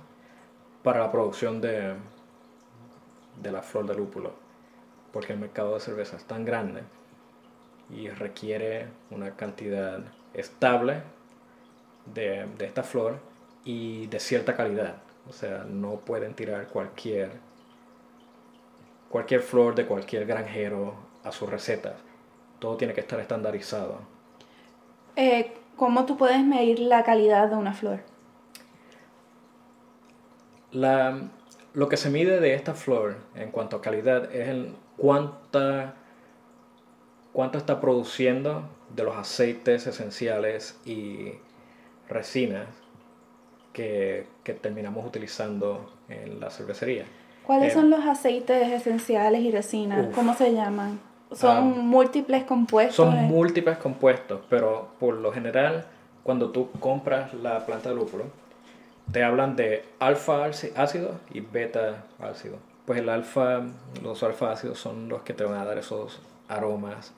para 0.83 1.01
la 1.01 1.11
producción 1.11 1.61
de, 1.61 1.93
de 3.41 3.51
la 3.51 3.61
flor 3.61 3.85
de 3.85 3.95
lúpulo, 3.95 4.33
porque 5.13 5.33
el 5.33 5.39
mercado 5.39 5.75
de 5.75 5.79
cerveza 5.79 6.17
es 6.17 6.25
tan 6.25 6.43
grande 6.43 6.81
y 7.91 8.09
requiere 8.09 8.87
una 9.11 9.35
cantidad 9.35 9.99
estable 10.33 11.01
de, 12.05 12.47
de 12.57 12.65
esta 12.65 12.83
flor 12.83 13.19
y 13.63 14.07
de 14.07 14.19
cierta 14.19 14.55
calidad. 14.55 14.97
O 15.27 15.33
sea, 15.33 15.65
no 15.69 15.99
pueden 15.99 16.33
tirar 16.33 16.67
cualquier, 16.67 17.29
cualquier 19.09 19.41
flor 19.41 19.75
de 19.75 19.85
cualquier 19.85 20.25
granjero 20.25 20.95
a 21.23 21.31
sus 21.31 21.47
recetas. 21.47 22.08
Todo 22.59 22.77
tiene 22.77 22.93
que 22.93 23.01
estar 23.01 23.19
estandarizado. 23.19 23.99
Eh, 25.15 25.53
¿Cómo 25.75 26.05
tú 26.05 26.17
puedes 26.17 26.43
medir 26.43 26.79
la 26.79 27.03
calidad 27.03 27.47
de 27.49 27.55
una 27.55 27.73
flor? 27.73 28.01
La, 30.71 31.21
lo 31.73 31.89
que 31.89 31.97
se 31.97 32.09
mide 32.09 32.39
de 32.39 32.53
esta 32.53 32.73
flor 32.73 33.17
en 33.35 33.51
cuanto 33.51 33.77
a 33.77 33.81
calidad 33.81 34.33
es 34.33 34.49
el 34.49 34.75
cuánta, 34.97 35.95
cuánto 37.33 37.57
está 37.57 37.81
produciendo 37.81 38.63
de 38.95 39.03
los 39.03 39.15
aceites 39.15 39.87
esenciales 39.87 40.79
y 40.85 41.33
resinas 42.07 42.67
que, 43.73 44.27
que 44.43 44.53
terminamos 44.53 45.05
utilizando 45.05 45.91
en 46.07 46.39
la 46.39 46.49
cervecería. 46.49 47.05
¿Cuáles 47.45 47.69
Eh, 47.69 47.71
son 47.71 47.89
los 47.89 48.05
aceites 48.05 48.67
esenciales 48.71 49.41
y 49.41 49.51
resinas? 49.51 50.07
Uf. 50.09 50.15
¿Cómo 50.15 50.33
se 50.35 50.53
llaman? 50.53 50.99
Son 51.31 51.57
Ah, 51.57 51.61
múltiples 51.61 52.43
compuestos. 52.45 52.95
Son 52.95 53.15
eh. 53.17 53.21
múltiples 53.21 53.77
compuestos, 53.77 54.41
pero 54.49 54.89
por 54.99 55.13
lo 55.15 55.31
general, 55.31 55.85
cuando 56.23 56.49
tú 56.49 56.71
compras 56.79 57.33
la 57.33 57.65
planta 57.65 57.89
de 57.89 57.95
lúpulo, 57.95 58.25
te 59.11 59.23
hablan 59.23 59.55
de 59.55 59.85
alfa 59.99 60.47
áci- 60.47 60.71
ácido 60.75 61.19
y 61.31 61.41
beta 61.41 62.03
ácido. 62.19 62.57
Pues 62.85 62.99
el 62.99 63.09
alfa, 63.09 63.61
los 64.01 64.23
alfa 64.23 64.51
ácidos 64.51 64.79
son 64.79 65.07
los 65.09 65.21
que 65.21 65.33
te 65.33 65.43
van 65.43 65.59
a 65.59 65.65
dar 65.65 65.77
esos 65.77 66.19
aromas, 66.47 67.13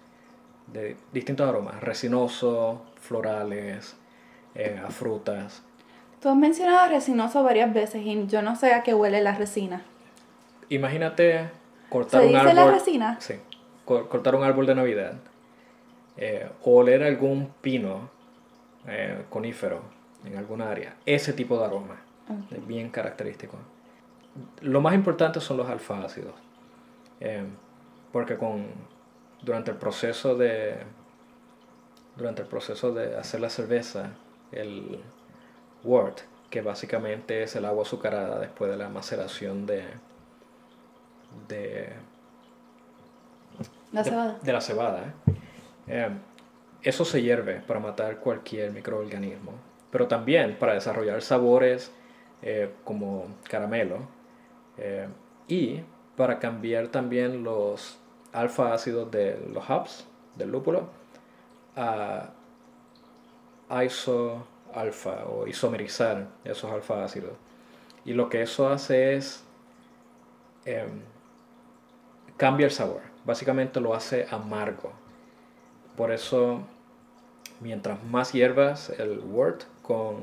de 0.67 0.97
distintos 1.13 1.47
aromas, 1.47 1.80
resinosos, 1.82 2.80
florales, 3.00 3.95
eh, 4.56 4.80
a 4.86 4.89
frutas. 4.89 5.62
Tú 6.21 6.30
has 6.30 6.36
mencionado 6.36 6.88
resinoso 6.89 7.43
varias 7.43 7.74
veces 7.74 8.02
y 8.06 8.28
yo 8.28 8.41
no 8.41 8.56
sé 8.56 8.74
a 8.74 8.84
qué 8.84 8.93
huele 8.93 9.21
la 9.21 9.34
resina. 9.36 9.82
Imagínate 10.69 11.50
cortar 11.89 12.21
¿Se 12.21 12.28
un 12.28 12.34
dice 12.34 12.39
árbol. 12.50 12.56
la 12.56 12.71
resina? 12.71 13.17
Sí, 13.19 13.36
cortar 13.86 14.36
un 14.36 14.44
árbol 14.44 14.65
de 14.65 14.76
Navidad. 14.76 15.13
eh, 16.17 16.50
o 16.63 16.76
oler 16.78 17.04
algún 17.04 17.54
pino 17.62 18.10
eh, 18.88 19.24
conífero 19.30 19.82
en 20.26 20.38
alguna 20.38 20.70
área. 20.70 20.96
Ese 21.06 21.34
tipo 21.34 21.58
de 21.58 21.65
aroma. 21.65 22.02
Es 22.52 22.65
bien 22.67 22.89
característico. 22.89 23.58
Lo 24.62 24.82
más 24.82 24.94
importante 24.94 25.39
son 25.41 25.58
los 25.58 25.70
alfa-ácidos. 25.70 26.34
eh, 27.20 27.44
porque 28.12 28.36
con, 28.38 28.65
durante 29.41 29.72
el 29.72 29.78
proceso 29.78 30.36
de 30.38 30.76
durante 32.17 32.41
el 32.41 32.48
proceso 32.50 32.94
de 32.94 33.17
hacer 33.17 33.39
la 33.39 33.50
cerveza, 33.50 34.12
el 34.52 35.02
wort, 35.84 36.20
que 36.50 36.62
básicamente 36.62 37.41
es 37.44 37.56
el 37.56 37.65
agua 37.65 37.84
azucarada 37.84 38.38
después 38.39 38.70
de 38.70 38.78
la 38.78 38.89
maceración 38.89 39.65
de, 39.65 39.86
de 41.48 41.89
La 43.91 44.04
de- 44.04 44.10
cebada. 44.10 44.39
De, 44.41 44.54
la 44.54 44.62
cebada. 44.62 45.04
¿eh? 45.04 45.13
Eh, 45.88 46.10
eso 46.84 47.06
se 47.06 47.21
hierve 47.21 47.62
para 47.62 47.80
matar 47.80 48.17
cualquier 48.19 48.71
microorganismo, 48.71 49.54
pero 49.91 50.08
también 50.08 50.58
para 50.58 50.73
desarrollar 50.73 51.21
sabores 51.21 51.91
eh, 52.41 52.71
como 52.84 53.27
caramelo 53.49 53.99
y 55.47 55.82
para 56.15 56.39
cambiar 56.39 56.88
también 56.88 57.43
los 57.43 57.99
alfa 58.34 58.73
ácidos 58.73 59.12
de 59.12 59.39
los 59.54 59.69
hops, 59.69 60.08
del 60.36 60.51
lúpulo, 60.51 60.89
a 61.75 62.32
iso 63.84 64.45
alfa 64.73 65.25
o 65.25 65.47
isomerizar 65.47 66.27
esos 66.43 66.71
alfa 66.71 67.04
ácidos. 67.04 67.34
Y 68.06 68.13
lo 68.13 68.30
que 68.30 68.41
eso 68.41 68.69
hace 68.69 69.15
es 69.15 69.43
em, 70.65 71.01
cambia 72.38 72.65
el 72.65 72.71
sabor. 72.71 73.01
Básicamente 73.26 73.80
lo 73.80 73.94
hace 73.94 74.28
amargo. 74.32 74.92
Por 75.96 76.12
eso, 76.12 76.62
mientras 77.60 78.04
más 78.04 78.34
hierbas 78.34 78.90
el 78.90 79.20
wort 79.20 79.64
con 79.82 80.16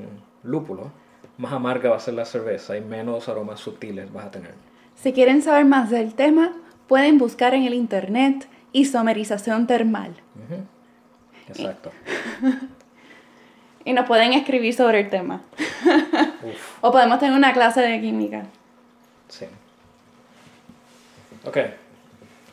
lúpulo, 0.43 0.91
más 1.37 1.53
amarga 1.53 1.89
va 1.89 1.95
a 1.95 1.99
ser 1.99 2.15
la 2.15 2.25
cerveza 2.25 2.75
y 2.75 2.81
menos 2.81 3.29
aromas 3.29 3.59
sutiles 3.59 4.11
vas 4.11 4.25
a 4.25 4.31
tener. 4.31 4.53
Si 4.95 5.13
quieren 5.13 5.41
saber 5.41 5.65
más 5.65 5.89
del 5.89 6.13
tema, 6.13 6.51
pueden 6.87 7.17
buscar 7.17 7.53
en 7.53 7.63
el 7.63 7.73
internet 7.73 8.47
isomerización 8.73 9.67
termal. 9.67 10.13
Exacto. 11.47 11.91
Y 13.85 13.93
nos 13.93 14.05
pueden 14.05 14.33
escribir 14.33 14.73
sobre 14.73 14.99
el 14.99 15.09
tema. 15.09 15.41
O 16.81 16.91
podemos 16.91 17.17
tener 17.17 17.35
una 17.35 17.53
clase 17.53 17.81
de 17.81 17.99
química. 18.01 18.43
sí. 19.29 19.45
Ok. 21.45 21.57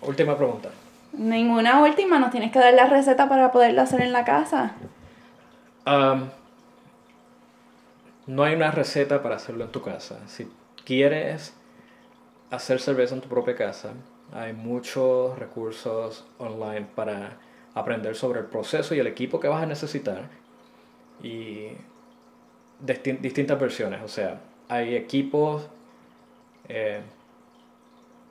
Última 0.03 0.37
pregunta. 0.37 0.71
Ninguna 1.13 1.83
última, 1.83 2.19
nos 2.19 2.31
tienes 2.31 2.53
que 2.53 2.59
dar 2.59 2.75
la 2.75 2.87
receta 2.87 3.29
para 3.29 3.51
poderla 3.51 3.83
hacer 3.83 4.03
en 4.03 4.13
la 4.13 4.25
casa. 4.25 4.75
No 8.27 8.43
hay 8.43 8.55
una 8.55 8.71
receta 8.71 9.23
para 9.23 9.37
hacerlo 9.37 9.65
en 9.65 9.71
tu 9.73 9.83
casa. 9.83 10.19
Si 10.27 10.51
quieres 10.85 11.55
hacer 12.51 12.81
cerveza 12.81 13.15
en 13.15 13.21
tu 13.21 13.29
propia 13.29 13.55
casa, 13.55 13.93
hay 14.33 14.53
muchos 14.53 15.39
recursos 15.39 16.25
online 16.39 16.87
para 16.95 17.39
aprender 17.75 18.17
sobre 18.17 18.41
el 18.41 18.47
proceso 18.47 18.95
y 18.95 18.99
el 18.99 19.07
equipo 19.07 19.39
que 19.39 19.49
vas 19.49 19.63
a 19.63 19.67
necesitar 19.67 20.23
y 21.23 21.69
distin- 22.85 23.21
distintas 23.21 23.61
versiones. 23.61 24.03
O 24.03 24.09
sea, 24.09 24.41
hay 24.69 24.97
equipos 24.97 25.69
eh, 26.69 27.01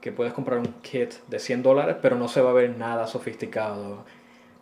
que 0.06 0.12
puedes 0.12 0.34
comprar 0.34 0.60
un 0.60 0.68
kit 0.84 1.14
de 1.30 1.40
100 1.40 1.64
dólares, 1.64 1.96
pero 2.00 2.16
no 2.16 2.28
se 2.28 2.40
va 2.40 2.52
a 2.52 2.54
ver 2.54 2.78
nada 2.78 3.08
sofisticado. 3.08 4.06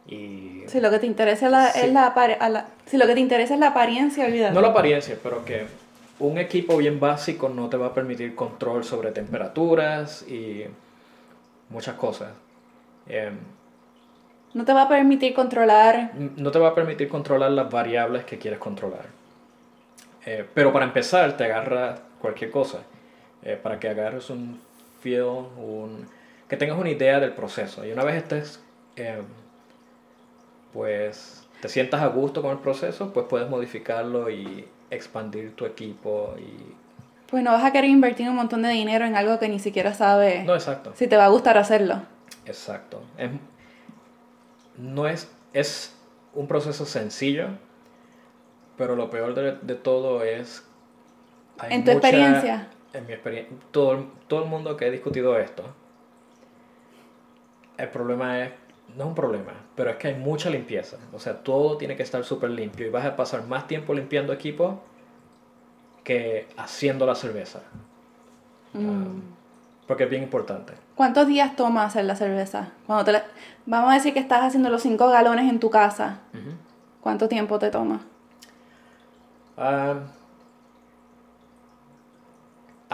Y 0.08 0.64
Si 0.68 0.80
lo 0.80 0.90
que 0.90 1.00
te 1.00 1.06
interesa 1.06 1.48
es 1.48 1.52
la, 1.52 1.68
Sí. 1.70 1.80
es 1.84 1.92
la, 1.92 2.06
a 2.08 2.50
la- 2.50 2.68
si 2.86 2.96
lo 2.96 3.06
que 3.06 3.14
te 3.14 3.20
interesa 3.20 3.54
es 3.56 3.60
la 3.60 3.68
apariencia, 3.68 4.26
olvídate. 4.26 4.54
No 4.54 4.62
la 4.62 4.70
apariencia, 4.70 5.18
pero 5.22 5.44
que 5.44 5.66
un 6.20 6.38
equipo 6.38 6.78
bien 6.78 6.98
básico 7.02 7.50
no 7.50 7.68
te 7.68 7.76
va 7.76 7.88
a 7.88 7.94
permitir 7.94 8.36
control 8.36 8.86
sobre 8.86 9.12
temperaturas 9.12 10.22
y 10.30 10.64
muchas 11.70 11.96
cosas. 11.96 12.30
Em, 13.10 13.38
No 14.54 14.64
te 14.64 14.72
va 14.72 14.84
a 14.84 14.88
permitir 14.88 15.34
controlar. 15.34 16.12
no 16.38 16.52
te 16.52 16.60
va 16.60 16.70
a 16.70 16.74
permitir 16.76 17.10
controlar 17.10 17.52
las 17.52 17.70
variables 17.70 18.24
que 18.24 18.38
quieres 18.38 18.60
controlar. 18.62 19.08
Eh, 20.26 20.46
pero 20.54 20.72
para 20.72 20.86
empezar, 20.86 21.36
te 21.36 21.44
agarra 21.44 21.96
cualquier 22.22 22.50
cosa. 22.50 22.80
eh, 23.46 23.60
para 23.62 23.78
que 23.78 23.90
agarres 23.90 24.30
un 24.30 24.58
feel, 25.04 25.24
un, 25.58 26.08
que 26.48 26.58
tengas 26.58 26.78
una 26.78 26.90
idea 26.90 27.20
del 27.20 27.34
proceso. 27.34 27.86
Y 27.86 27.92
una 27.92 28.04
vez 28.04 28.16
estés, 28.16 28.60
em, 28.96 29.26
pues, 30.74 31.44
te 31.62 31.70
sientas 31.70 32.02
a 32.02 32.08
gusto 32.08 32.42
con 32.42 32.52
el 32.52 32.58
proceso, 32.60 33.14
pues 33.14 33.26
puedes 33.30 33.50
modificarlo 33.50 34.30
y 34.30 34.66
expandir 34.90 35.56
tu 35.56 35.66
equipo. 35.66 36.36
Y... 36.40 36.74
Pues 37.30 37.44
no 37.44 37.52
vas 37.52 37.64
a 37.64 37.72
querer 37.72 37.90
invertir 37.90 38.30
un 38.30 38.36
montón 38.36 38.62
de 38.64 38.70
dinero 38.70 39.06
en 39.06 39.16
algo 39.16 39.40
que 39.40 39.50
ni 39.50 39.60
siquiera 39.60 39.94
sabes 39.94 40.46
No, 40.46 40.54
exacto. 40.56 40.92
si 40.96 41.08
te 41.08 41.18
va 41.18 41.26
a 41.26 41.30
gustar 41.30 41.58
hacerlo. 41.58 42.02
Exacto. 42.46 43.02
Es, 43.18 43.30
no 44.78 45.08
es, 45.08 45.30
es 45.54 45.96
un 46.34 46.48
proceso 46.48 46.86
sencillo, 46.86 47.48
pero 48.78 48.96
lo 48.96 49.10
peor 49.10 49.36
de, 49.36 49.56
de 49.62 49.76
todo 49.76 50.24
es... 50.24 50.64
hay 51.60 51.74
En 51.74 51.84
tu 51.86 51.92
mucha- 51.92 52.08
experiencia. 52.10 52.68
En 52.94 53.06
mi 53.08 53.14
experiencia, 53.14 53.56
todo, 53.72 54.06
todo 54.28 54.44
el 54.44 54.50
mundo 54.50 54.78
que 54.78 54.86
ha 54.86 54.90
discutido 54.92 55.38
esto, 55.38 55.64
el 57.78 57.90
problema 57.90 58.44
es, 58.44 58.52
no 58.96 59.04
es 59.04 59.10
un 59.10 59.16
problema, 59.16 59.54
pero 59.76 59.90
es 59.90 59.96
que 59.98 60.10
hay 60.10 60.16
mucha 60.16 60.50
limpieza. 60.50 60.98
O 61.12 61.20
sea, 61.20 61.40
todo 61.44 61.78
tiene 61.78 61.96
que 61.96 62.04
estar 62.04 62.24
súper 62.24 62.52
limpio 62.52 62.86
y 62.86 62.90
vas 62.90 63.06
a 63.06 63.16
pasar 63.16 63.46
más 63.48 63.68
tiempo 63.68 63.94
limpiando 63.94 64.32
equipo 64.32 64.82
que 66.04 66.48
haciendo 66.58 67.06
la 67.06 67.16
cerveza. 67.16 67.62
Mm. 68.74 68.86
Um, 68.88 69.22
porque 69.88 70.04
es 70.04 70.10
bien 70.10 70.24
importante. 70.24 70.74
¿Cuántos 70.96 71.28
días 71.28 71.56
toma 71.56 71.86
hacer 71.86 72.06
la 72.06 72.16
cerveza? 72.16 72.70
Cuando 72.86 73.06
te 73.06 73.12
la- 73.14 73.26
Vamos 73.66 73.92
a 73.92 73.94
decir 73.96 74.14
que 74.14 74.20
estás 74.20 74.44
haciendo 74.44 74.70
los 74.70 74.82
5 74.82 75.08
galones 75.10 75.50
en 75.50 75.60
tu 75.60 75.70
casa. 75.70 76.20
¿Cuánto 77.02 77.28
tiempo 77.28 77.60
te 77.60 77.70
toma? 77.72 78.02
Ah, 79.58 79.96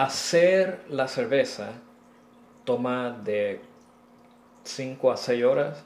hacer 0.00 0.80
la 0.88 1.08
cerveza 1.08 1.72
toma 2.64 3.10
de 3.10 3.60
5 4.64 5.12
a 5.12 5.16
6 5.18 5.44
horas, 5.44 5.84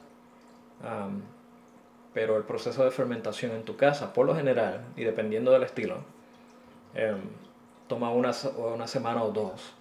pero 2.13 2.37
el 2.37 2.43
proceso 2.43 2.85
de 2.85 2.91
fermentación 2.91 3.51
en 3.51 3.63
tu 3.63 3.75
casa, 3.75 4.13
por 4.13 4.25
lo 4.25 4.33
general, 4.33 4.85
y 4.95 5.03
dependiendo 5.03 5.51
del 5.51 5.63
estilo, 5.63 5.97
em, 6.93 7.19
toma 7.87 8.09
una, 8.11 8.31
una 8.73 8.87
semana 8.87 9.21
o 9.21 9.31
dos. 9.31 9.73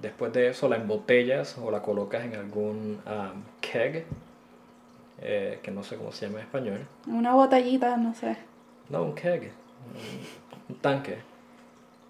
Después 0.00 0.32
de 0.32 0.48
eso 0.48 0.68
la 0.68 0.76
embotellas 0.76 1.58
o 1.58 1.72
la 1.72 1.82
colocas 1.82 2.24
en 2.24 2.36
algún 2.36 3.00
keg 3.60 4.04
eh, 5.20 5.58
que 5.60 5.70
no 5.72 5.82
sé 5.82 5.96
cómo 5.96 6.12
se 6.12 6.26
llama 6.26 6.38
en 6.38 6.44
español. 6.44 6.86
Una 7.08 7.34
botellita, 7.34 7.96
no 7.96 8.14
sé. 8.14 8.36
No, 8.88 9.02
un 9.02 9.14
keg, 9.14 9.52
un, 9.92 10.74
un 10.74 10.80
tanque. 10.80 11.18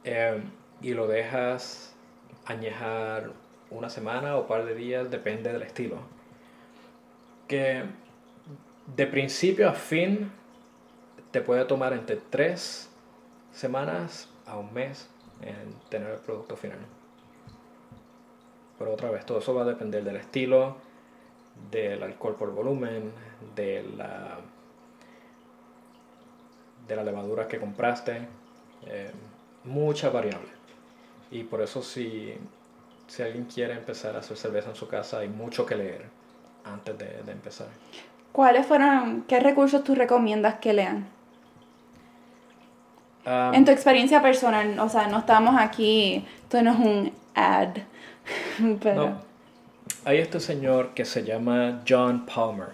Eh, 0.05 0.43
y 0.83 0.95
lo 0.95 1.07
dejas 1.07 1.95
añejar 2.45 3.31
una 3.71 3.89
semana 3.89 4.37
o 4.37 4.47
par 4.47 4.65
de 4.65 4.75
días, 4.75 5.11
depende 5.11 5.53
del 5.53 5.63
estilo. 5.63 5.99
Que 7.49 7.85
de 8.95 9.07
principio 9.07 9.69
a 9.69 9.73
fin 9.73 10.31
te 11.31 11.41
puede 11.41 11.65
tomar 11.65 11.93
entre 11.93 12.17
tres 12.17 12.91
semanas 13.53 14.29
a 14.47 14.57
un 14.57 14.73
mes 14.75 15.09
en 15.41 15.75
tener 15.89 16.11
el 16.11 16.19
producto 16.19 16.57
final. 16.57 16.79
Pero 18.79 18.93
otra 18.93 19.11
vez, 19.11 19.25
todo 19.25 19.39
eso 19.39 19.55
va 19.55 19.63
a 19.63 19.67
depender 19.67 20.03
del 20.03 20.17
estilo, 20.17 20.77
del 21.71 22.03
alcohol 22.03 22.35
por 22.37 22.53
volumen, 22.53 23.13
de 23.55 23.83
la, 23.97 24.39
de 26.89 26.97
la 26.97 27.05
levadura 27.05 27.47
que 27.47 27.59
compraste, 27.59 28.27
eh, 28.87 29.11
muchas 29.65 30.13
variables. 30.13 30.62
Y 31.33 31.45
por 31.45 31.63
eso 31.63 31.83
si, 31.83 32.35
si 33.09 33.23
alguien 33.23 33.47
quiere 33.47 33.73
empezar 33.73 34.15
a 34.15 34.21
hacer 34.21 34.37
cerveza 34.37 34.69
en 34.71 34.77
su 34.77 34.87
casa, 34.87 35.19
hay 35.19 35.29
mucho 35.29 35.67
que 35.67 35.75
leer 35.75 36.05
antes 36.65 36.97
de, 36.99 37.23
de 37.25 37.33
empezar. 37.33 37.69
¿Cuáles 38.31 38.67
fueron, 38.67 39.25
qué 39.27 39.41
recursos 39.41 39.83
tú 39.83 39.95
recomiendas 39.95 40.57
que 40.57 40.73
lean? 40.75 41.07
Um, 43.27 43.55
En 43.55 43.65
tu 43.65 43.71
experiencia 43.71 44.21
personal, 44.21 44.79
o 44.79 44.89
sea, 44.89 45.07
no 45.07 45.19
estamos 45.19 45.55
aquí, 45.59 46.25
esto 46.43 46.63
no 46.63 46.73
es 46.73 46.79
un 46.79 47.13
ad, 47.35 47.77
pero... 48.83 49.09
No. 49.09 49.33
Hay 50.05 50.19
este 50.19 50.41
señor 50.41 50.95
que 50.95 51.05
se 51.05 51.25
llama 51.25 51.83
John 51.89 52.27
Palmer 52.27 52.71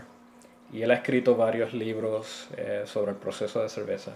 y 0.73 0.83
él 0.83 0.91
ha 0.91 0.95
escrito 0.95 1.37
varios 1.37 1.75
libros 1.75 2.49
eh, 2.57 2.83
sobre 2.87 3.13
el 3.13 3.19
proceso 3.19 3.63
de 3.63 3.69
cerveza. 3.69 4.13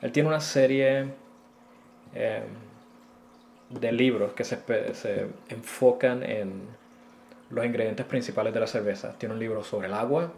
Él 0.00 0.10
tiene 0.12 0.28
una 0.28 0.40
serie 0.40 1.12
eh, 2.14 2.42
de 3.70 3.92
libros 3.92 4.32
que 4.32 4.44
se, 4.44 4.58
se 4.94 5.28
enfocan 5.48 6.22
en 6.22 6.62
los 7.50 7.64
ingredientes 7.64 8.06
principales 8.06 8.52
de 8.54 8.60
la 8.60 8.66
cerveza. 8.66 9.14
Tiene 9.18 9.34
un 9.34 9.40
libro 9.40 9.64
sobre 9.64 9.88
el 9.88 9.94
agua, 9.94 10.32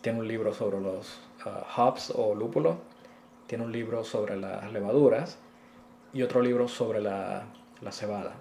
tiene 0.00 0.20
un 0.20 0.28
libro 0.28 0.52
sobre 0.52 0.80
los 0.80 1.18
ah, 1.46 1.64
hops 1.76 2.12
o 2.14 2.34
lúpulos, 2.34 2.76
tiene 3.46 3.64
un 3.64 3.72
libro 3.72 4.04
sobre 4.04 4.36
las 4.36 4.72
levaduras 4.72 5.38
y 6.12 6.22
otro 6.22 6.42
libro 6.42 6.68
sobre 6.68 7.00
la, 7.00 7.44
la 7.80 7.92
cebada. 7.92 8.34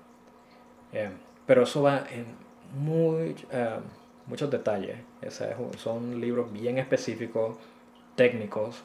Eh, 0.93 1.09
pero 1.45 1.63
eso 1.63 1.81
va 1.81 2.05
en 2.11 2.25
muy, 2.75 3.36
eh, 3.51 3.79
muchos 4.27 4.49
detalles. 4.49 4.97
Son 5.77 6.19
libros 6.21 6.51
bien 6.51 6.77
específicos, 6.77 7.55
técnicos. 8.15 8.84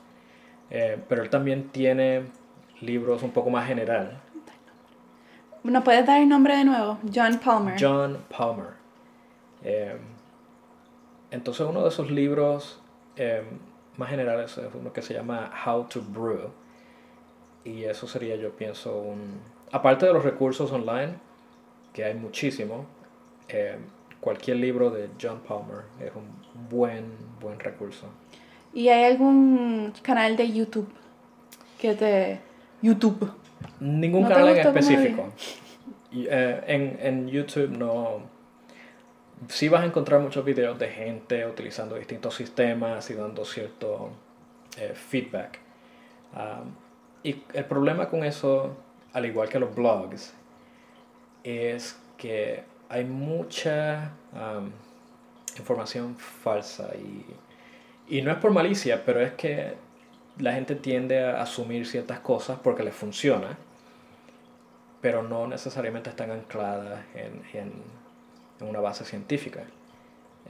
eh, 0.70 0.98
pero 1.08 1.22
él 1.22 1.30
también 1.30 1.68
tiene 1.70 2.24
libros 2.80 3.22
un 3.22 3.32
poco 3.32 3.50
más 3.50 3.66
general. 3.66 4.20
¿Nos 5.68 5.84
puedes 5.84 6.06
dar 6.06 6.20
el 6.20 6.28
nombre 6.28 6.56
de 6.56 6.64
nuevo? 6.64 6.98
John 7.14 7.38
Palmer. 7.38 7.76
John 7.78 8.18
Palmer. 8.34 8.68
Eh, 9.62 9.96
entonces 11.30 11.66
uno 11.68 11.82
de 11.82 11.88
esos 11.88 12.10
libros 12.10 12.80
eh, 13.16 13.42
más 13.98 14.08
generales 14.08 14.56
es 14.56 14.74
uno 14.74 14.92
que 14.92 15.02
se 15.02 15.12
llama 15.12 15.50
How 15.66 15.84
to 15.84 16.00
Brew. 16.00 16.50
Y 17.64 17.84
eso 17.84 18.06
sería, 18.06 18.36
yo 18.36 18.52
pienso, 18.52 18.96
un... 18.96 19.40
Aparte 19.70 20.06
de 20.06 20.14
los 20.14 20.24
recursos 20.24 20.72
online, 20.72 21.14
que 21.92 22.04
hay 22.04 22.14
muchísimo, 22.14 22.86
eh, 23.48 23.76
cualquier 24.20 24.56
libro 24.56 24.90
de 24.90 25.10
John 25.20 25.40
Palmer 25.46 25.82
es 26.00 26.12
un 26.14 26.68
buen, 26.70 27.12
buen 27.40 27.60
recurso. 27.60 28.06
¿Y 28.72 28.88
hay 28.88 29.04
algún 29.04 29.92
canal 30.02 30.36
de 30.36 30.50
YouTube 30.50 30.88
que 31.78 31.94
te... 31.94 32.40
YouTube. 32.80 33.30
Ningún 33.80 34.22
¿No 34.22 34.28
canal 34.28 34.48
en 34.48 34.66
específico. 34.66 35.32
Eh, 36.12 36.64
en, 36.66 36.98
en 37.00 37.28
YouTube 37.28 37.70
no... 37.70 38.20
Sí 39.48 39.68
vas 39.68 39.82
a 39.82 39.84
encontrar 39.86 40.20
muchos 40.20 40.44
videos 40.44 40.78
de 40.78 40.88
gente 40.88 41.46
utilizando 41.46 41.94
distintos 41.94 42.34
sistemas 42.34 43.08
y 43.10 43.14
dando 43.14 43.44
cierto 43.44 44.10
eh, 44.76 44.94
feedback. 44.94 45.60
Um, 46.34 46.72
y 47.22 47.42
el 47.54 47.64
problema 47.64 48.08
con 48.08 48.24
eso, 48.24 48.76
al 49.12 49.26
igual 49.26 49.48
que 49.48 49.60
los 49.60 49.72
blogs, 49.74 50.34
es 51.44 51.96
que 52.16 52.64
hay 52.88 53.04
mucha 53.04 54.10
um, 54.32 54.70
información 55.56 56.16
falsa 56.16 56.90
y, 56.96 58.16
y 58.16 58.22
no 58.22 58.32
es 58.32 58.38
por 58.38 58.50
malicia, 58.50 59.04
pero 59.04 59.20
es 59.20 59.32
que 59.34 59.74
la 60.38 60.52
gente 60.52 60.74
tiende 60.74 61.24
a 61.24 61.42
asumir 61.42 61.86
ciertas 61.86 62.20
cosas 62.20 62.58
porque 62.62 62.82
les 62.82 62.94
funciona, 62.94 63.56
pero 65.00 65.22
no 65.22 65.46
necesariamente 65.46 66.10
están 66.10 66.30
ancladas 66.30 67.00
en, 67.14 67.72
una 68.60 68.80
base 68.80 69.04
científica. 69.04 69.62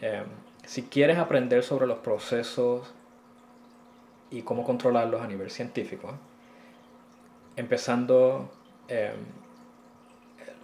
Eh, 0.00 0.22
si 0.64 0.84
quieres 0.84 1.18
aprender 1.18 1.62
sobre 1.62 1.86
los 1.86 1.98
procesos 1.98 2.92
y 4.30 4.42
cómo 4.42 4.64
controlarlos 4.64 5.20
a 5.20 5.26
nivel 5.26 5.50
científico, 5.50 6.14
empezando 7.56 8.50
eh, 8.88 9.12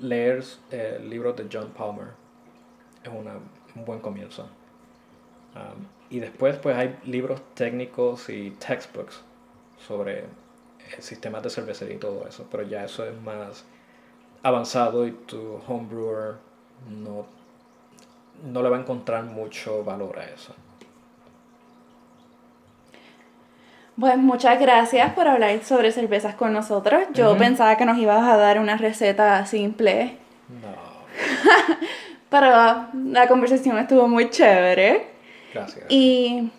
leer 0.01 0.43
eh, 0.71 1.01
libros 1.03 1.37
de 1.37 1.49
John 1.53 1.71
Palmer 1.77 2.09
es 3.03 3.11
un 3.11 3.85
buen 3.85 4.01
comienzo. 4.01 4.49
Y 6.15 6.21
después 6.21 6.57
pues 6.59 6.77
hay 6.77 6.97
libros 7.07 7.43
técnicos 7.55 8.29
y 8.29 8.51
textbooks 8.53 9.21
sobre 9.85 10.21
eh, 10.21 10.25
sistemas 11.01 11.43
de 11.43 11.51
cervecería 11.51 11.97
y 11.97 11.99
todo 11.99 12.25
eso, 12.29 12.47
pero 12.53 12.63
ya 12.63 12.85
eso 12.85 13.05
es 13.05 13.21
más 13.21 13.65
avanzado 14.45 15.09
y 15.09 15.11
tu 15.11 15.61
homebrewer 15.67 16.37
no, 16.89 17.27
no 18.45 18.63
le 18.63 18.69
va 18.69 18.77
a 18.77 18.81
encontrar 18.81 19.25
mucho 19.25 19.83
valor 19.83 20.21
a 20.21 20.27
eso. 20.27 20.55
Pues 23.99 24.17
muchas 24.17 24.61
gracias 24.61 25.15
por 25.15 25.27
hablar 25.27 25.65
sobre 25.65 25.91
cervezas 25.91 26.37
con 26.37 26.53
nosotros. 26.53 27.03
Yo 27.13 27.37
pensaba 27.37 27.77
que 27.77 27.87
nos 27.87 27.99
ibas 27.99 28.23
a 28.23 28.37
dar 28.37 28.61
una 28.61 28.77
receta 28.77 29.45
simple, 29.47 30.17
No, 30.49 30.77
pero 32.31 32.87
la 33.11 33.27
conversación 33.27 33.79
estuvo 33.79 34.07
muy 34.07 34.31
chévere. 34.31 35.14
Gracias. 35.55 35.87
Y 35.89 36.51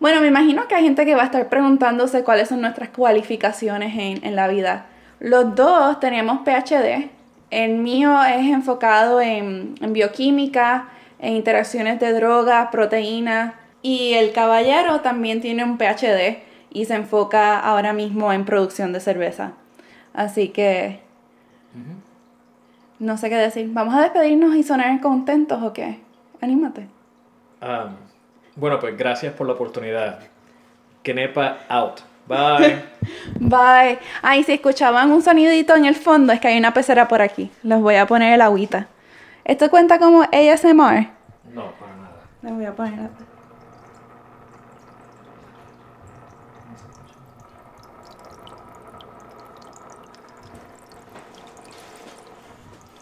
bueno, 0.00 0.20
me 0.20 0.26
imagino 0.26 0.66
que 0.68 0.74
hay 0.74 0.84
gente 0.84 1.06
que 1.06 1.14
va 1.14 1.22
a 1.22 1.26
estar 1.26 1.48
preguntándose 1.48 2.24
cuáles 2.24 2.48
son 2.48 2.60
nuestras 2.60 2.88
cualificaciones 2.90 3.96
en, 3.96 4.24
en 4.24 4.36
la 4.36 4.48
vida. 4.48 4.86
Los 5.20 5.54
dos 5.54 6.00
tenemos 6.00 6.40
PhD. 6.44 7.10
El 7.50 7.76
mío 7.76 8.22
es 8.24 8.50
enfocado 8.50 9.20
en, 9.20 9.76
en 9.80 9.92
bioquímica, 9.92 10.88
en 11.20 11.34
interacciones 11.36 12.00
de 12.00 12.12
drogas, 12.12 12.68
proteínas. 12.72 13.54
Y 13.82 14.14
el 14.14 14.32
caballero 14.32 15.00
también 15.00 15.40
tiene 15.40 15.64
un 15.64 15.78
PhD 15.78 16.38
y 16.70 16.84
se 16.86 16.94
enfoca 16.94 17.58
ahora 17.58 17.92
mismo 17.92 18.32
en 18.32 18.44
producción 18.44 18.92
de 18.92 19.00
cerveza. 19.00 19.52
Así 20.14 20.48
que 20.48 21.00
no 22.98 23.16
sé 23.16 23.28
qué 23.28 23.36
decir. 23.36 23.68
¿Vamos 23.72 23.94
a 23.94 24.02
despedirnos 24.02 24.54
y 24.56 24.62
sonar 24.62 25.00
contentos 25.00 25.62
o 25.62 25.72
qué? 25.72 25.98
Anímate. 26.40 26.88
Um, 27.62 27.94
bueno, 28.56 28.78
pues 28.80 28.96
gracias 28.96 29.32
por 29.34 29.46
la 29.46 29.52
oportunidad. 29.54 30.18
Kenepa 31.02 31.58
out. 31.68 32.00
Bye. 32.26 32.82
Bye. 33.40 33.98
Ay, 34.22 34.42
si 34.44 34.52
escuchaban 34.52 35.10
un 35.10 35.22
sonidito 35.22 35.74
en 35.74 35.84
el 35.86 35.94
fondo, 35.94 36.32
es 36.32 36.40
que 36.40 36.48
hay 36.48 36.58
una 36.58 36.72
pecera 36.74 37.08
por 37.08 37.20
aquí. 37.22 37.50
Les 37.62 37.80
voy 37.80 37.96
a 37.96 38.06
poner 38.06 38.34
el 38.34 38.40
agüita. 38.40 38.86
¿Esto 39.44 39.70
cuenta 39.70 39.98
como 39.98 40.22
ASMR? 40.22 41.08
no, 41.52 41.72
para 41.72 41.96
nada. 41.96 42.20
Les 42.42 42.52
voy 42.52 42.64
a 42.64 42.72
poner 42.74 42.92
la- 42.98 43.10